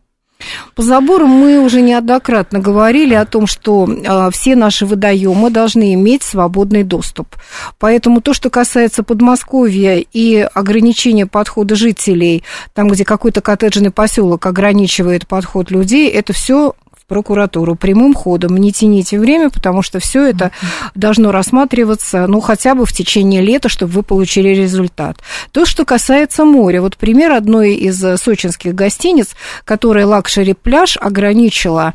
[0.75, 6.23] По заборам мы уже неоднократно говорили о том, что э, все наши водоемы должны иметь
[6.23, 7.37] свободный доступ.
[7.79, 12.43] Поэтому то, что касается Подмосковья и ограничения подхода жителей,
[12.75, 16.75] там, где какой-то коттеджный поселок ограничивает подход людей, это все
[17.07, 18.57] прокуратуру прямым ходом.
[18.57, 20.51] Не тяните время, потому что все это
[20.95, 25.19] должно рассматриваться, ну, хотя бы в течение лета, чтобы вы получили результат.
[25.53, 26.81] То, что касается моря.
[26.81, 31.95] Вот пример одной из сочинских гостиниц, которая luxury пляж ограничила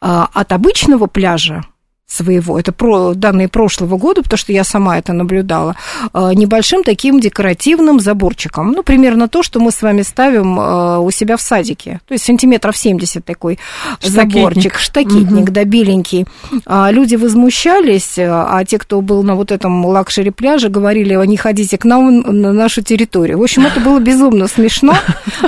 [0.00, 1.64] а, от обычного пляжа
[2.08, 5.74] своего, это про, данные прошлого года, потому что я сама это наблюдала,
[6.12, 8.72] а, небольшим таким декоративным заборчиком.
[8.72, 12.00] Ну, примерно то, что мы с вами ставим а, у себя в садике.
[12.06, 13.58] То есть сантиметров 70 такой
[13.98, 14.34] штакетник.
[14.34, 15.52] заборчик, штакетник, угу.
[15.52, 16.26] да, беленький.
[16.64, 21.76] А, люди возмущались, а те, кто был на вот этом luxury пляже, говорили, не ходите
[21.76, 23.38] к нам на нашу территорию.
[23.38, 24.94] В общем, это было безумно смешно,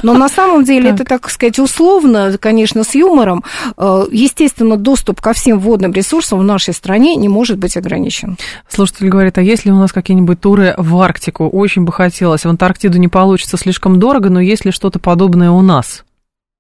[0.03, 3.44] но на самом деле это, так сказать, условно, конечно, с юмором.
[3.79, 8.37] Естественно, доступ ко всем водным ресурсам нашей стране не может быть ограничен.
[8.69, 11.49] Слушатель говорит, а есть ли у нас какие-нибудь туры в Арктику?
[11.49, 12.45] Очень бы хотелось.
[12.45, 16.05] В Антарктиду не получится слишком дорого, но есть ли что-то подобное у нас?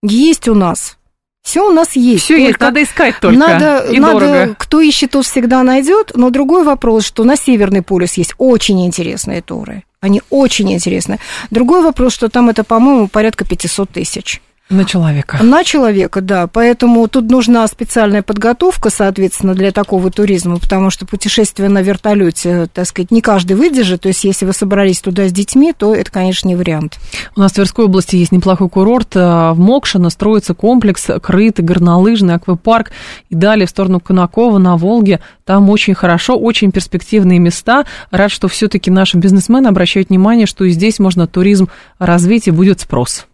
[0.02, 0.96] Есть у нас.
[1.42, 2.24] Все у нас есть.
[2.24, 3.38] Все есть, надо искать только.
[3.38, 4.54] Надо, и надо, дорого.
[4.58, 6.12] кто ищет, тот всегда найдет.
[6.14, 9.84] Но другой вопрос, что на Северный полюс есть очень интересные туры.
[10.00, 11.18] Они очень интересны.
[11.50, 14.42] Другой вопрос, что там это, по-моему, порядка 500 тысяч.
[14.70, 15.38] На человека.
[15.42, 16.46] На человека, да.
[16.46, 22.86] Поэтому тут нужна специальная подготовка, соответственно, для такого туризма, потому что путешествие на вертолете, так
[22.86, 24.02] сказать, не каждый выдержит.
[24.02, 26.98] То есть, если вы собрались туда с детьми, то это, конечно, не вариант.
[27.34, 29.14] У нас в Тверской области есть неплохой курорт.
[29.14, 32.92] В Мокшино строится комплекс крытый, горнолыжный, аквапарк.
[33.30, 35.20] И далее в сторону Конакова на Волге.
[35.46, 37.86] Там очень хорошо, очень перспективные места.
[38.10, 42.80] Рад, что все-таки наши бизнесмены обращают внимание, что и здесь можно туризм развить и будет
[42.80, 43.26] спрос.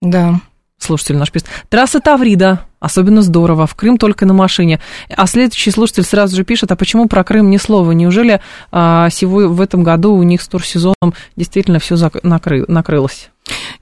[0.00, 0.40] Да.
[0.78, 1.48] Слушатель наш пишет.
[1.68, 2.60] Трасса Таврида.
[2.78, 3.66] Особенно здорово.
[3.66, 4.80] В Крым только на машине.
[5.08, 7.92] А следующий слушатель сразу же пишет, а почему про Крым ни слова?
[7.92, 13.30] Неужели а, сего, в этом году у них с турсезоном действительно все накры, накрылось?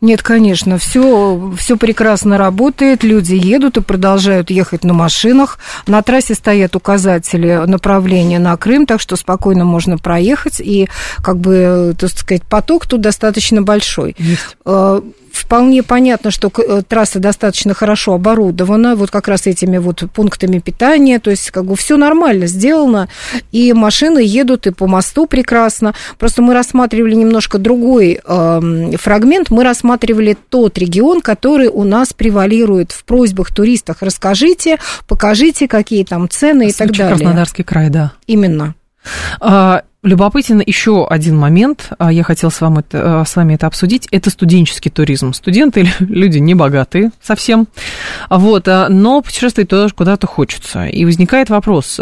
[0.01, 5.59] Нет, конечно, все, все прекрасно работает, люди едут и продолжают ехать на машинах.
[5.87, 10.89] На трассе стоят указатели направления на Крым, так что спокойно можно проехать, и
[11.23, 14.15] как бы, так сказать, поток тут достаточно большой.
[14.19, 14.57] Есть.
[15.35, 21.19] Вполне понятно, что э, трасса достаточно хорошо оборудована, вот как раз этими вот пунктами питания,
[21.19, 23.09] то есть как бы все нормально сделано,
[23.51, 25.93] и машины едут и по мосту прекрасно.
[26.19, 32.93] Просто мы рассматривали немножко другой э, фрагмент, мы рассматривали тот регион, который у нас превалирует
[32.93, 33.97] в просьбах туристов.
[34.03, 37.17] Расскажите, покажите, какие там цены и так далее.
[37.17, 38.13] Краснодарский край, да.
[38.29, 38.77] Именно.
[39.41, 43.67] А, Любопытен еще один момент, а, я хотела с вами, это, а, с вами это
[43.67, 45.33] обсудить, это студенческий туризм.
[45.33, 47.69] Студенты люди не богатые совсем,
[48.29, 50.85] вот, но путешествовать тоже куда-то хочется.
[50.85, 51.99] И возникает вопрос,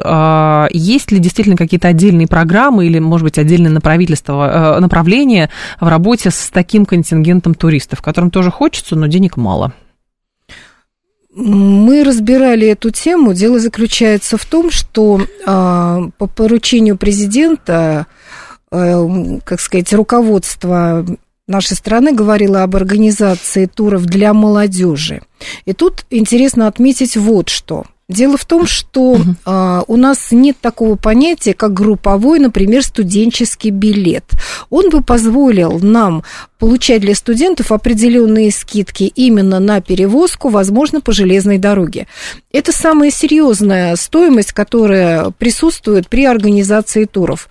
[0.73, 5.49] есть ли действительно какие-то отдельные программы или, может быть, отдельное направительство, направление
[5.81, 9.75] в работе с таким контингентом туристов, которым тоже хочется, но денег мало?
[11.35, 13.33] Мы разбирали эту тему.
[13.33, 18.07] Дело заключается в том, что а, по поручению президента
[19.45, 21.05] как сказать, руководство
[21.47, 25.21] нашей страны говорило об организации туров для молодежи.
[25.67, 27.85] И тут интересно отметить вот что.
[28.09, 34.25] Дело в том, что uh у нас нет такого понятия, как групповой, например, студенческий билет.
[34.71, 36.23] Он бы позволил нам
[36.63, 42.07] получать для студентов определенные скидки именно на перевозку, возможно, по железной дороге.
[42.53, 47.49] Это самая серьезная стоимость, которая присутствует при организации туров.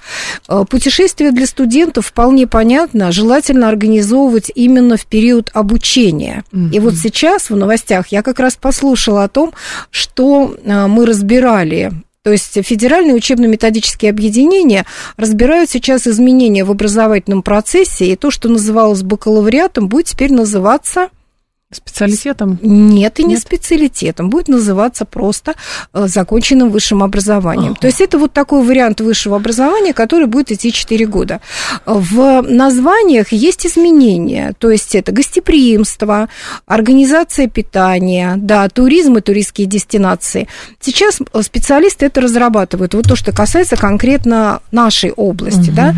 [0.47, 6.45] Э, путешествия для студентов вполне понятно, желательно организовывать именно в период обучения.
[6.54, 6.71] Mm-hmm.
[6.71, 9.52] И вот сейчас в новостях я как раз послушала о том,
[9.89, 11.91] что э, мы разбирали
[12.24, 14.86] то есть федеральные учебно-методические объединения
[15.18, 21.10] разбирают сейчас изменения в образовательном процессе, и то, что называлось бакалавриатом, будет теперь называться
[21.72, 22.60] Специалитетом?
[22.62, 23.42] Нет, и не Нет?
[23.42, 24.30] специалитетом.
[24.30, 25.56] Будет называться просто
[25.94, 27.72] э, законченным высшим образованием.
[27.72, 27.82] Ага.
[27.82, 31.40] То есть это вот такой вариант высшего образования, который будет идти 4 года.
[31.86, 34.54] В названиях есть изменения.
[34.60, 36.28] То есть это гостеприимство,
[36.66, 40.50] организация питания, да, туризм и туристские дестинации.
[40.82, 42.94] Сейчас специалисты это разрабатывают.
[42.94, 45.70] Вот то, что касается конкретно нашей области.
[45.70, 45.76] Угу.
[45.76, 45.96] Да?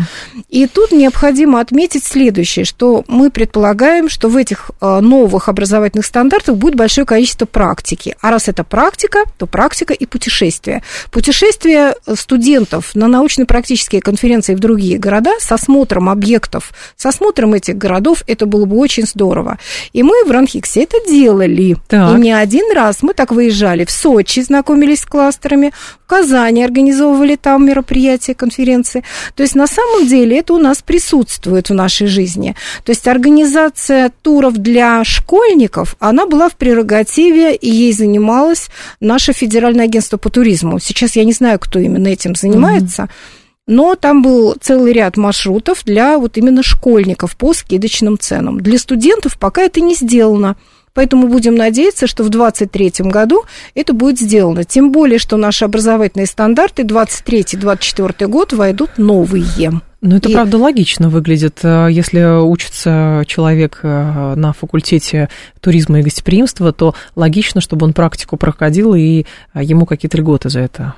[0.50, 6.06] И тут необходимо отметить следующее, что мы предполагаем, что в этих э, новых образованиях образовательных
[6.06, 8.16] стандартах будет большое количество практики.
[8.20, 10.82] А раз это практика, то практика и путешествия.
[11.10, 18.22] Путешествия студентов на научно-практические конференции в другие города с осмотром объектов, с осмотром этих городов,
[18.26, 19.58] это было бы очень здорово.
[19.92, 21.76] И мы в Ранхиксе это делали.
[21.88, 22.16] Так.
[22.16, 25.72] И не один раз мы так выезжали в Сочи, знакомились с кластерами,
[26.14, 29.02] Казани организовывали там мероприятия, конференции.
[29.34, 32.54] То есть на самом деле это у нас присутствует в нашей жизни.
[32.84, 38.68] То есть организация туров для школьников она была в прерогативе, и ей занималось
[39.00, 40.78] наше Федеральное агентство по туризму.
[40.78, 43.02] Сейчас я не знаю, кто именно этим занимается.
[43.02, 43.66] Mm-hmm.
[43.66, 48.60] Но там был целый ряд маршрутов для вот именно школьников по скидочным ценам.
[48.60, 50.56] Для студентов пока это не сделано.
[50.94, 54.64] Поэтому будем надеяться, что в 2023 году это будет сделано.
[54.64, 59.80] Тем более, что наши образовательные стандарты 2023-2024 год войдут новые.
[60.00, 60.32] Ну, это, и...
[60.32, 61.60] правда, логично выглядит.
[61.62, 65.30] Э, если учится человек э, на факультете
[65.60, 70.60] туризма и гостеприимства, то логично, чтобы он практику проходил, и э, ему какие-то льготы за
[70.60, 70.94] это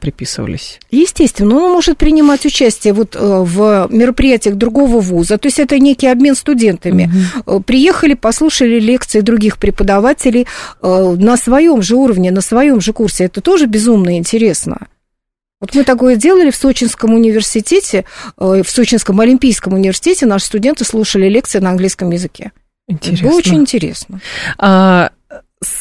[0.00, 0.78] приписывались.
[0.90, 6.36] Естественно, он может принимать участие вот в мероприятиях другого вуза, то есть это некий обмен
[6.36, 7.10] студентами.
[7.44, 7.62] Угу.
[7.62, 10.46] Приехали, послушали лекции других преподавателей
[10.82, 13.24] на своем же уровне, на своем же курсе.
[13.24, 14.86] Это тоже безумно интересно.
[15.60, 18.04] Вот мы такое делали в Сочинском университете,
[18.38, 22.52] э, в Сочинском Олимпийском университете наши студенты слушали лекции на английском языке.
[22.88, 23.24] Интересно.
[23.24, 24.20] Это было очень интересно.
[24.58, 25.10] А,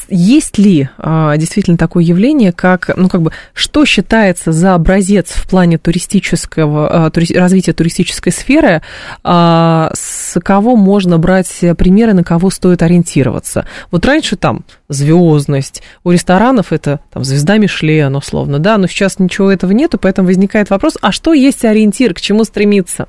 [0.09, 5.47] есть ли а, действительно такое явление, как, ну, как бы, что считается за образец в
[5.49, 8.81] плане туристического, а, тури, развития туристической сферы,
[9.23, 13.67] а, с кого можно брать примеры, на кого стоит ориентироваться?
[13.91, 19.51] Вот раньше там звездность, у ресторанов это там звезда Мишлен, условно, да, но сейчас ничего
[19.51, 23.07] этого нету, поэтому возникает вопрос, а что есть ориентир, к чему стремиться?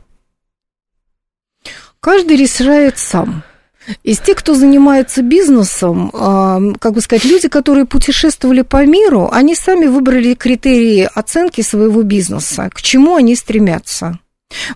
[2.00, 3.42] Каждый решает сам.
[4.02, 6.10] Из тех, кто занимается бизнесом,
[6.78, 12.70] как бы сказать, люди, которые путешествовали по миру, они сами выбрали критерии оценки своего бизнеса,
[12.72, 14.18] к чему они стремятся.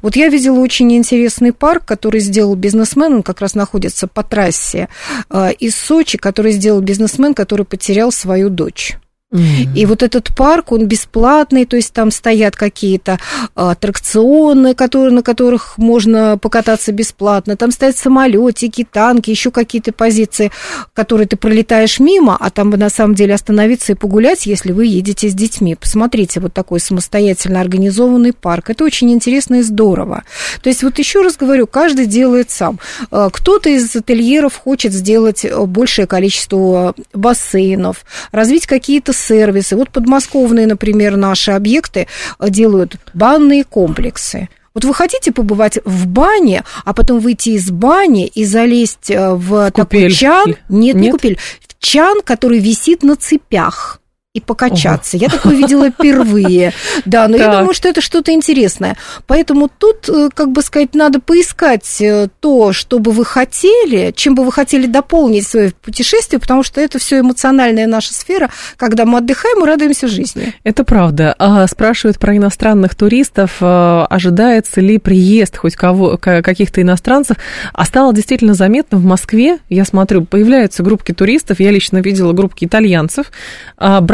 [0.03, 4.89] Вот я видела очень интересный парк, который сделал бизнесмен, он как раз находится по трассе
[5.29, 8.97] а, из Сочи, который сделал бизнесмен, который потерял свою дочь.
[9.33, 13.21] И вот этот парк, он бесплатный, то есть там стоят какие-то
[13.55, 20.51] а, аттракционы, которые, на которых можно покататься бесплатно, там стоят самолетики, танки, еще какие-то позиции,
[20.95, 24.87] которые ты пролетаешь мимо, а там бы на самом деле остановиться и погулять, если вы
[24.87, 25.77] едете с детьми.
[25.77, 28.71] Посмотрите, вот такой самостоятельно организованный парк.
[28.71, 30.25] Это очень интересно и здорово.
[30.61, 32.81] То есть вот еще раз говорю, каждый делает сам.
[33.13, 39.77] А, кто-то из ательеров хочет сделать большее количество бассейнов, развить какие-то сервисы.
[39.77, 42.07] Вот подмосковные, например, наши объекты
[42.39, 44.49] э, делают банные комплексы.
[44.75, 49.71] Вот вы хотите побывать в бане, а потом выйти из бани и залезть э, в
[49.71, 50.03] купель.
[50.03, 50.47] такой чан?
[50.47, 51.39] Нет, Нет, не купель.
[51.61, 54.01] В чан, который висит на цепях
[54.33, 55.17] и покачаться.
[55.17, 55.25] Ого.
[55.25, 56.73] Я такое видела впервые.
[57.05, 57.47] Да, но так.
[57.47, 58.97] я думаю, что это что-то интересное.
[59.27, 64.37] Поэтому тут, э, как бы сказать, надо поискать э, то, что бы вы хотели, чем
[64.37, 68.51] бы вы хотели дополнить свое путешествие, потому что это все эмоциональная наша сфера.
[68.77, 70.55] Когда мы отдыхаем, мы радуемся жизни.
[70.63, 71.35] Это правда.
[71.39, 73.57] А, спрашивают про иностранных туристов.
[73.61, 77.37] А, ожидается ли приезд хоть кого, каких-то иностранцев?
[77.73, 81.59] А стало действительно заметно в Москве, я смотрю, появляются группки туристов.
[81.59, 83.33] Я лично видела группки итальянцев.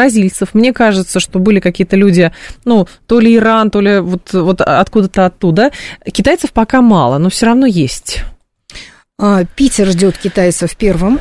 [0.07, 0.55] Бразильцев.
[0.55, 2.33] Мне кажется, что были какие-то люди,
[2.65, 5.73] ну, то ли Иран, то ли вот, вот откуда-то оттуда.
[6.05, 8.23] Китайцев пока мало, но все равно есть.
[9.19, 11.19] А, Питер ждет китайцев первым.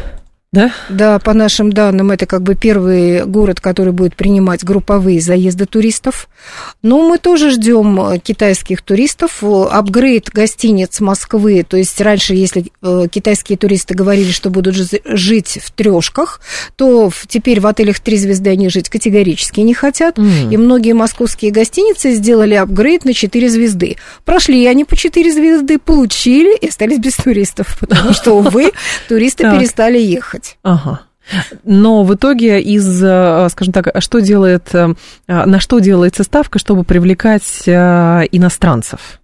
[0.56, 0.72] Да?
[0.88, 6.30] Да, по нашим данным, это как бы первый город, который будет принимать групповые заезды туристов.
[6.82, 9.44] Но мы тоже ждем э, китайских туристов.
[9.44, 15.72] Апгрейд гостиниц Москвы, то есть раньше, если э, китайские туристы говорили, что будут жить в
[15.72, 16.40] трешках,
[16.78, 20.18] то теперь в отелях три звезды они жить категорически не хотят.
[20.18, 20.54] Mm.
[20.54, 23.98] И многие московские гостиницы сделали апгрейд на четыре звезды.
[24.24, 28.72] Прошли они по четыре звезды, получили и остались без туристов, потому что, увы,
[29.10, 30.58] туристы перестали ехать делать.
[30.64, 31.02] Ага.
[31.64, 34.94] Но в итоге из, э, скажем так, что делает, э,
[35.28, 37.72] на что делается ставка, чтобы привлекать э,
[38.32, 39.20] иностранцев?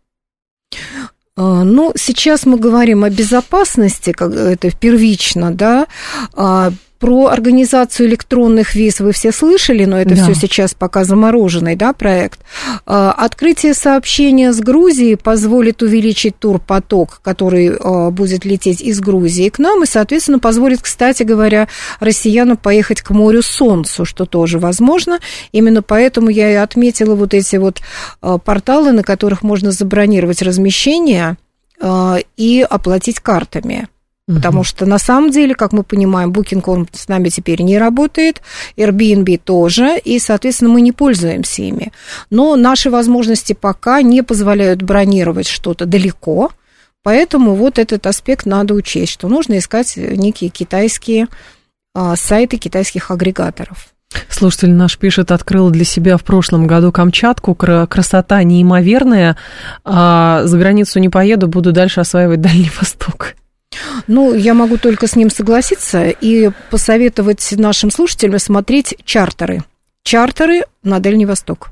[1.37, 5.87] Ну, сейчас мы говорим о безопасности, как это первично, да,
[6.35, 6.71] а
[7.01, 10.23] про организацию электронных виз вы все слышали, но это да.
[10.23, 12.39] все сейчас пока замороженный да, проект.
[12.85, 19.57] А, открытие сообщения с Грузией позволит увеличить турпоток, который а, будет лететь из Грузии к
[19.57, 21.67] нам, и, соответственно, позволит, кстати говоря,
[21.99, 25.17] россиянам поехать к морю Солнцу, что тоже возможно.
[25.51, 27.81] Именно поэтому я и отметила вот эти вот
[28.21, 31.37] а, порталы, на которых можно забронировать размещение
[32.37, 33.87] и оплатить картами.
[34.35, 38.41] Потому что на самом деле, как мы понимаем, Booking.com с нами теперь не работает,
[38.77, 41.91] Airbnb тоже, и, соответственно, мы не пользуемся ими.
[42.29, 46.51] Но наши возможности пока не позволяют бронировать что-то далеко,
[47.03, 51.27] поэтому вот этот аспект надо учесть, что нужно искать некие китайские
[51.93, 53.89] а, сайты китайских агрегаторов.
[54.29, 59.37] Слушатель наш пишет, открыл для себя в прошлом году Камчатку, красота неимоверная,
[59.83, 63.35] а за границу не поеду, буду дальше осваивать Дальний Восток.
[64.07, 69.63] Ну, я могу только с ним согласиться и посоветовать нашим слушателям смотреть чартеры.
[70.03, 71.69] Чартеры на Дальний Восток.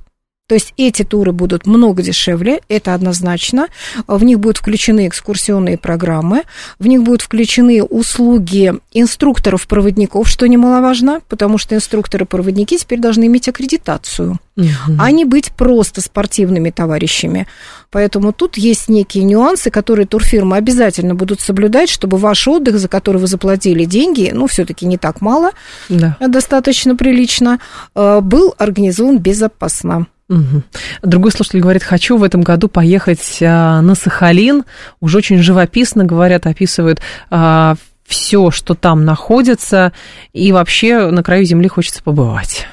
[0.50, 3.68] То есть эти туры будут много дешевле, это однозначно.
[4.08, 6.42] В них будут включены экскурсионные программы,
[6.80, 14.40] в них будут включены услуги инструкторов-проводников, что немаловажно, потому что инструкторы-проводники теперь должны иметь аккредитацию,
[14.58, 14.68] угу.
[14.98, 17.46] а не быть просто спортивными товарищами.
[17.92, 23.22] Поэтому тут есть некие нюансы, которые турфирмы обязательно будут соблюдать, чтобы ваш отдых, за который
[23.22, 25.52] вы заплатили деньги, ну, все-таки не так мало,
[25.90, 26.18] да.
[26.20, 27.60] Достаточно прилично,
[27.94, 30.08] э, был организован безопасно.
[30.30, 30.64] Угу.
[31.02, 34.64] Другой слушатель говорит, хочу в этом году поехать а, на Сахалин.
[35.02, 37.02] Уже очень живописно, говорят, описывают
[37.32, 37.76] а,
[38.06, 39.92] все, что там находится,
[40.34, 42.68] и вообще на краю земли хочется побывать.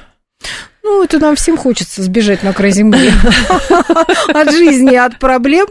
[0.83, 3.11] Ну, это нам всем хочется сбежать на край земли
[4.33, 5.67] от жизни, от проблем.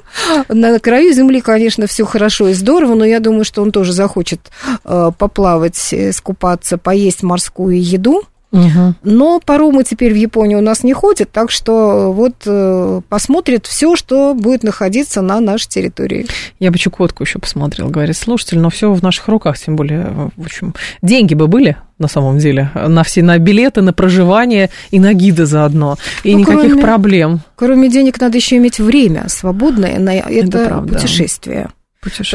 [0.49, 4.41] На краю земли, конечно, все хорошо и здорово, но я думаю, что он тоже захочет
[4.84, 8.24] э, поплавать, скупаться, поесть морскую еду.
[8.53, 8.94] Угу.
[9.03, 13.97] Но паромы теперь в Японии у нас не ходят, так что вот э, посмотрит все,
[13.97, 16.26] что будет находиться на нашей территории.
[16.61, 20.44] Я бы Чукотку еще посмотрел, говорит слушатель, но все в наших руках, тем более, в
[20.44, 25.14] общем, деньги бы были на самом деле, на все, на билеты, на проживание и на
[25.14, 27.40] гиды заодно, и ну, никаких кроме, проблем.
[27.55, 31.70] Кроме денег надо еще иметь время свободное на это, это путешествие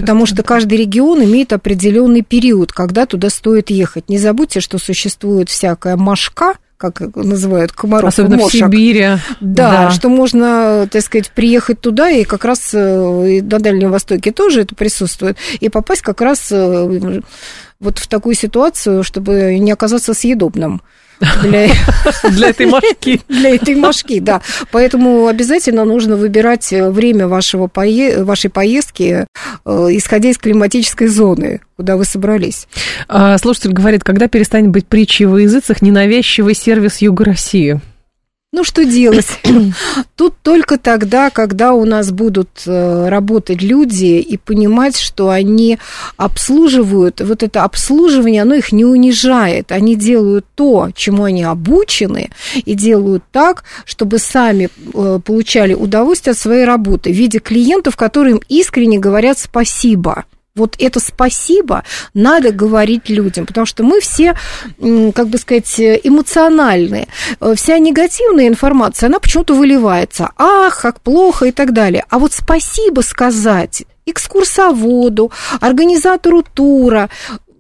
[0.01, 4.09] Потому что каждый регион имеет определенный период, когда туда стоит ехать.
[4.09, 8.09] Не забудьте, что существует всякая машка, как называют комаров.
[8.09, 8.61] Особенно мошек.
[8.61, 9.17] в Сибири.
[9.39, 13.91] Да, да, что можно, так сказать, приехать туда, и как раз э, и на Дальнем
[13.91, 17.21] Востоке тоже это присутствует, и попасть как раз э,
[17.79, 20.81] вот в такую ситуацию, чтобы не оказаться съедобным
[21.43, 21.67] для,
[22.29, 23.21] для этой мошки.
[23.27, 24.41] Для этой мошки, да.
[24.71, 28.23] Поэтому обязательно нужно выбирать э, время вашего пое...
[28.23, 29.25] вашей поездки,
[29.65, 32.67] э, исходя из климатической зоны, куда вы собрались.
[33.07, 37.79] А, слушатель говорит, когда перестанет быть притчей во языцах ненавязчивый сервис Юга России?
[38.53, 39.27] Ну, что делать?
[40.17, 45.79] Тут только тогда, когда у нас будут э, работать люди и понимать, что они
[46.17, 49.71] обслуживают, вот это обслуживание, оно их не унижает.
[49.71, 52.29] Они делают то, чему они обучены,
[52.65, 58.35] и делают так, чтобы сами э, получали удовольствие от своей работы в виде клиентов, которые
[58.35, 60.25] им искренне говорят спасибо.
[60.55, 61.83] Вот это спасибо
[62.13, 64.35] надо говорить людям, потому что мы все,
[64.79, 67.07] как бы сказать, эмоциональные.
[67.39, 70.31] Э, вся негативная информация, она почему-то выливается.
[70.37, 72.05] Ах, как плохо и так далее.
[72.09, 75.31] А вот спасибо сказать экскурсоводу,
[75.61, 77.09] организатору тура,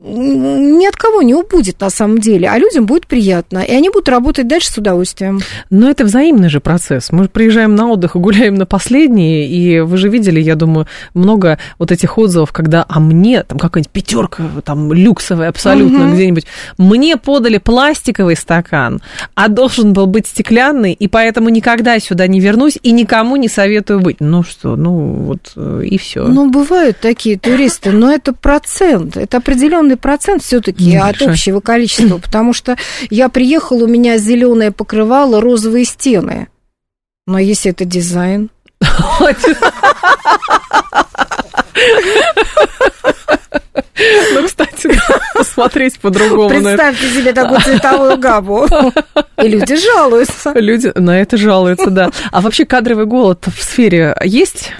[0.03, 4.09] ни от кого не убудет на самом деле, а людям будет приятно, и они будут
[4.09, 5.39] работать дальше с удовольствием.
[5.69, 7.11] Но это взаимный же процесс.
[7.11, 11.59] Мы приезжаем на отдых и гуляем на последние, и вы же видели, я думаю, много
[11.77, 16.13] вот этих отзывов, когда, а мне, там какая-нибудь пятерка, там люксовая абсолютно угу.
[16.15, 16.45] где-нибудь,
[16.77, 19.01] мне подали пластиковый стакан,
[19.35, 23.99] а должен был быть стеклянный, и поэтому никогда сюда не вернусь и никому не советую
[23.99, 24.17] быть.
[24.19, 26.27] Ну что, ну вот э, и все.
[26.27, 32.17] Ну, бывают такие туристы, но это процент, это определенный определенный процент все-таки от общего количества,
[32.23, 32.77] потому что
[33.09, 36.47] я приехал, у меня зеленое покрывало, розовые стены.
[37.27, 38.49] Но если это дизайн.
[44.33, 44.89] Ну, кстати,
[45.35, 46.49] посмотреть по-другому.
[46.49, 48.67] Представьте себе такую цветовую гамму.
[49.41, 50.53] И люди жалуются.
[50.55, 52.09] Люди на это жалуются, да.
[52.31, 54.71] А вообще кадровый голод в сфере есть?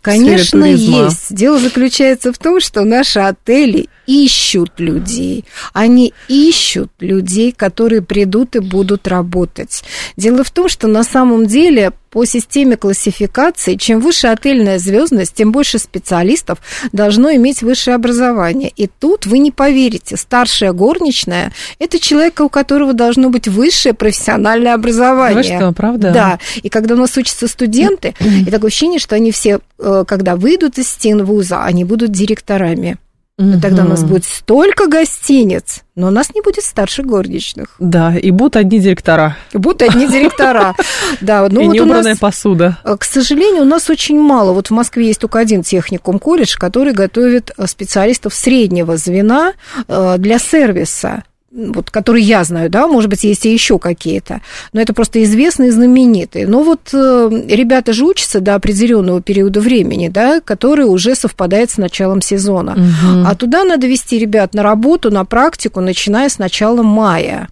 [0.00, 1.34] Конечно, есть.
[1.34, 5.44] Дело заключается в том, что наши отели ищут людей.
[5.72, 9.82] Они ищут людей, которые придут и будут работать.
[10.16, 15.52] Дело в том, что на самом деле по системе классификации, чем выше отельная звездность, тем
[15.52, 16.58] больше специалистов
[16.92, 18.72] должно иметь высшее образование.
[18.76, 24.74] И тут вы не поверите, старшая горничная– это человек, у которого должно быть высшее профессиональное
[24.74, 25.36] образование.
[25.36, 26.10] Вы что, правда?
[26.12, 26.38] Да.
[26.62, 30.78] И когда у нас учатся студенты, и такое ощущение, что они все, э, когда выйдут
[30.78, 32.96] из стен вуза, они будут директорами.
[33.38, 33.60] Угу.
[33.60, 37.76] Тогда у нас будет столько гостиниц, но у нас не будет старших горничных.
[37.78, 39.36] Да, и будут одни директора.
[39.52, 40.74] Будут одни директора.
[41.20, 42.78] Да, ну и вот неубранная нас, посуда.
[42.82, 44.52] Э, к сожалению, у нас очень мало.
[44.52, 49.52] Вот в Москве есть только один техникум колледж, который готовит э, специалистов среднего звена
[49.86, 51.22] э, для сервиса
[51.56, 54.42] вот, которые я знаю, да, может быть, есть и еще какие-то,
[54.72, 56.46] но это просто известные, знаменитые.
[56.46, 61.78] Но вот э, ребята же учатся до определенного периода времени, да, который уже совпадает с
[61.78, 62.72] началом сезона.
[62.72, 63.26] Угу.
[63.26, 67.48] А туда надо вести ребят на работу, на практику, начиная с начала мая.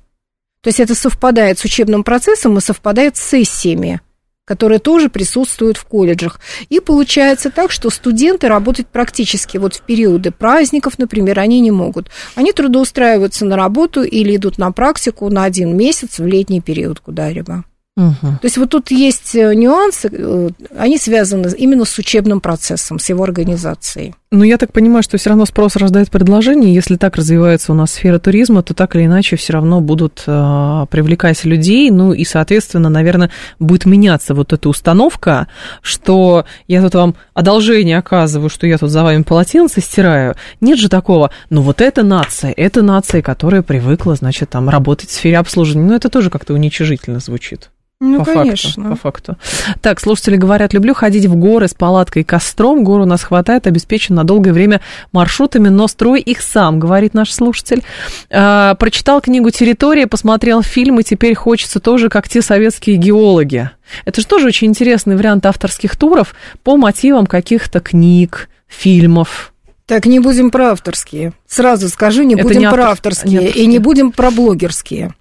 [0.61, 4.00] То есть это совпадает с учебным процессом и совпадает с сессиями
[4.45, 6.38] которые тоже присутствуют в колледжах.
[6.68, 12.11] И получается так, что студенты работать практически вот в периоды праздников, например, они не могут.
[12.34, 17.64] Они трудоустраиваются на работу или идут на практику на один месяц в летний период куда-либо.
[17.97, 18.14] Угу.
[18.20, 23.09] То есть вот тут есть э, нюансы, э, они связаны именно с учебным процессом, с
[23.09, 24.14] его организацией.
[24.37, 26.74] Ну, я так понимаю, что все равно спрос рождает предложение.
[26.74, 30.87] Если так развивается у нас сфера туризма, то так или иначе все равно будут э,
[30.91, 31.89] привлекать людей.
[31.93, 33.30] Ну и, соответственно, наверное,
[33.61, 35.47] будет меняться вот эта установка,
[35.82, 40.35] что я тут вам одолжение оказываю, что я тут за вами полотенце стираю.
[40.61, 41.30] Нет же такого.
[41.51, 45.87] Ну, вот эта нация, это нация, которая привыкла, значит, там работать в сфере обслуживания.
[45.87, 47.70] Ну, это тоже как-то уничижительно звучит.
[48.01, 48.90] Ну, по конечно.
[48.90, 49.36] Факту, по факту.
[49.80, 52.84] Так, слушатели говорят, люблю ходить в горы с палаткой и костром.
[52.84, 54.80] Гор у нас хватает, обеспечен на долгое время
[55.12, 57.82] маршрутами, но строй их сам, говорит наш слушатель.
[58.30, 63.70] А, прочитал книгу «Территория», посмотрел фильм, и теперь хочется тоже, как те советские геологи.
[64.05, 69.53] Это же тоже очень интересный вариант авторских туров по мотивам каких-то книг, фильмов.
[69.87, 71.35] Так, не будем про авторские.
[71.47, 75.14] Сразу скажу, не Это будем не про авторские, авторские и не будем про блогерские.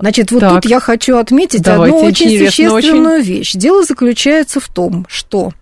[0.00, 0.62] Значит, вот так.
[0.62, 3.22] тут я хочу отметить Давайте, одну очень существенную очень...
[3.22, 3.52] вещь.
[3.52, 5.52] Дело заключается в том, что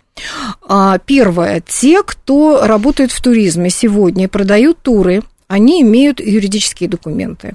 [0.66, 7.52] а, первое, те, кто работает в туризме сегодня и продают туры, они имеют юридические документы.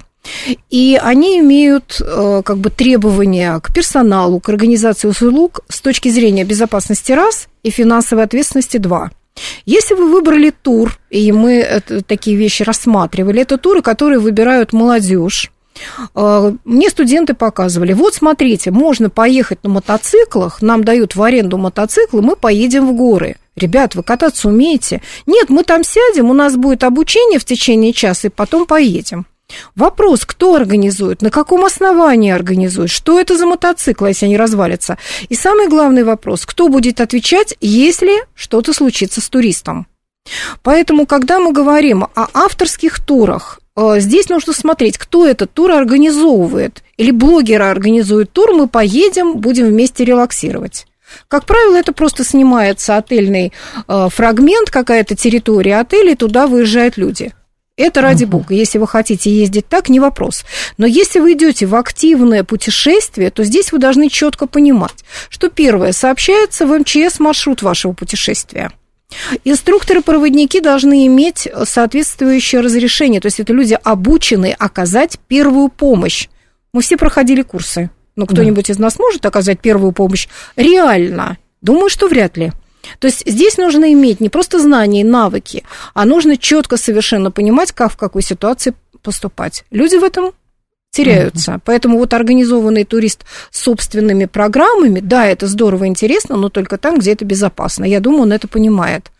[0.70, 6.44] И они имеют э, как бы требования к персоналу, к организации услуг с точки зрения
[6.44, 9.10] безопасности раз и финансовой ответственности два–
[9.64, 15.50] если вы выбрали тур, и мы такие вещи рассматривали, это туры, которые выбирают молодежь,
[16.14, 22.22] э, мне студенты показывали, вот смотрите, можно поехать на мотоциклах, нам дают в аренду мотоциклы,
[22.22, 23.36] мы поедем в горы.
[23.54, 25.02] Ребят, вы кататься умеете?
[25.26, 29.26] Нет, мы там сядем, у нас будет обучение в течение часа, и потом поедем.
[29.74, 34.98] Вопрос, кто организует, на каком основании организует, что это за мотоцикл, если они развалятся.
[35.28, 39.86] И самый главный вопрос, кто будет отвечать, если что-то случится с туристом.
[40.62, 46.82] Поэтому, когда мы говорим о авторских турах, э, здесь нужно смотреть, кто этот тур организовывает.
[46.96, 50.86] Или блогеры организуют тур, мы поедем, будем вместе релаксировать.
[51.28, 53.52] Как правило, это просто снимается отельный
[53.88, 57.32] э, фрагмент, какая-то территория отеля, и туда выезжают люди.
[57.76, 58.28] Это ради uh-huh.
[58.28, 58.54] бога.
[58.54, 60.44] Если вы хотите ездить так, не вопрос.
[60.76, 65.92] Но если вы идете в активное путешествие, то здесь вы должны четко понимать, что первое,
[65.92, 68.70] сообщается в МЧС маршрут вашего путешествия.
[69.44, 76.28] Инструкторы-проводники должны иметь соответствующее разрешение, то есть это люди обучены оказать первую помощь.
[76.72, 77.90] Мы все проходили курсы.
[78.16, 78.72] Но кто-нибудь да.
[78.74, 81.38] из нас может оказать первую помощь реально?
[81.62, 82.52] Думаю, что вряд ли.
[82.98, 85.64] То есть здесь нужно иметь не просто знания и навыки,
[85.94, 89.64] а нужно четко совершенно понимать, как в какой ситуации поступать.
[89.70, 90.32] Люди в этом
[90.90, 91.52] теряются.
[91.52, 91.60] Mm-hmm.
[91.64, 97.12] Поэтому вот организованный турист с собственными программами, да, это здорово, интересно, но только там, где
[97.12, 97.84] это безопасно.
[97.84, 99.10] Я думаю, он это понимает.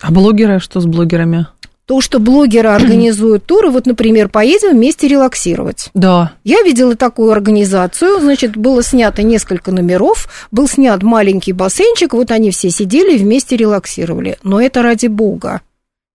[0.00, 1.46] А блогеры, что с блогерами?
[1.90, 5.90] То, что блогеры организуют туры, вот, например, поедем вместе релаксировать.
[5.92, 6.34] Да.
[6.44, 12.52] Я видела такую организацию, значит, было снято несколько номеров, был снят маленький бассейнчик, вот они
[12.52, 14.38] все сидели и вместе релаксировали.
[14.44, 15.62] Но это ради бога.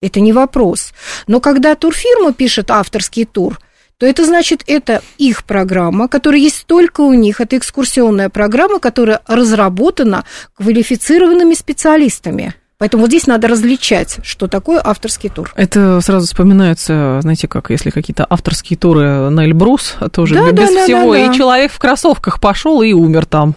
[0.01, 0.93] Это не вопрос.
[1.27, 3.59] Но когда турфирма пишет авторский тур,
[3.97, 7.41] то это значит, это их программа, которая есть только у них.
[7.41, 10.23] Это экскурсионная программа, которая разработана
[10.55, 12.55] квалифицированными специалистами.
[12.85, 15.51] Поэтому вот здесь надо различать, что такое авторский тур.
[15.55, 20.83] Это сразу вспоминается, знаете, как если какие-то авторские туры на Эльбрус, тоже да, без да,
[20.83, 21.33] всего, да, да.
[21.33, 23.55] и человек в кроссовках пошел и умер там.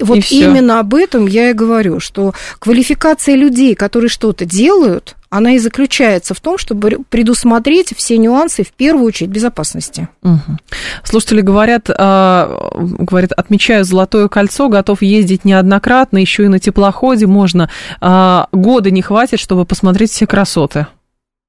[0.00, 5.58] Вот именно об этом я и говорю, что квалификация людей, которые что-то делают, она и
[5.58, 10.08] заключается в том, чтобы предусмотреть все нюансы, в первую очередь, безопасности.
[10.22, 10.58] Угу.
[11.04, 17.70] Слушатели говорят, э, говорят, отмечаю Золотое кольцо, готов ездить неоднократно, еще и на теплоходе можно.
[18.00, 20.86] Э, года не хватит, чтобы посмотреть все красоты.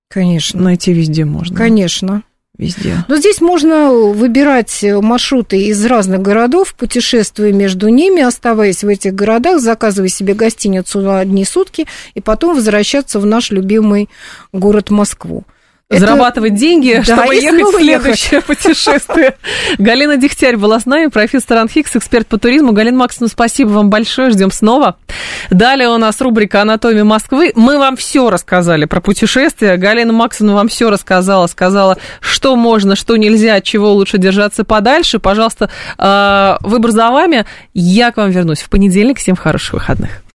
[0.09, 0.61] Конечно.
[0.61, 1.55] Найти везде можно.
[1.55, 2.23] Конечно
[2.57, 3.05] везде.
[3.07, 9.59] Но здесь можно выбирать маршруты из разных городов, путешествуя между ними, оставаясь в этих городах,
[9.59, 14.09] заказывая себе гостиницу на одни сутки и потом возвращаться в наш любимый
[14.51, 15.45] город Москву.
[15.89, 16.01] Это...
[16.01, 18.45] Зарабатывать деньги, да, чтобы ехать в следующее ехать.
[18.45, 19.37] путешествие.
[19.77, 22.73] Галина Дегтярь была с нами, профессор Анхикс, эксперт по туризму.
[22.73, 24.97] Галина Максимовна, спасибо вам большое, ждем снова.
[25.49, 27.53] Далее у нас рубрика «Анатомия Москвы».
[27.55, 29.77] Мы вам все рассказали про путешествия.
[29.77, 35.19] Галина Максимовна вам все рассказала, сказала, что можно, что нельзя, от чего лучше держаться подальше.
[35.19, 37.45] Пожалуйста, э, выбор за вами.
[37.73, 39.19] Я к вам вернусь в понедельник.
[39.19, 40.21] Всем хороших выходных.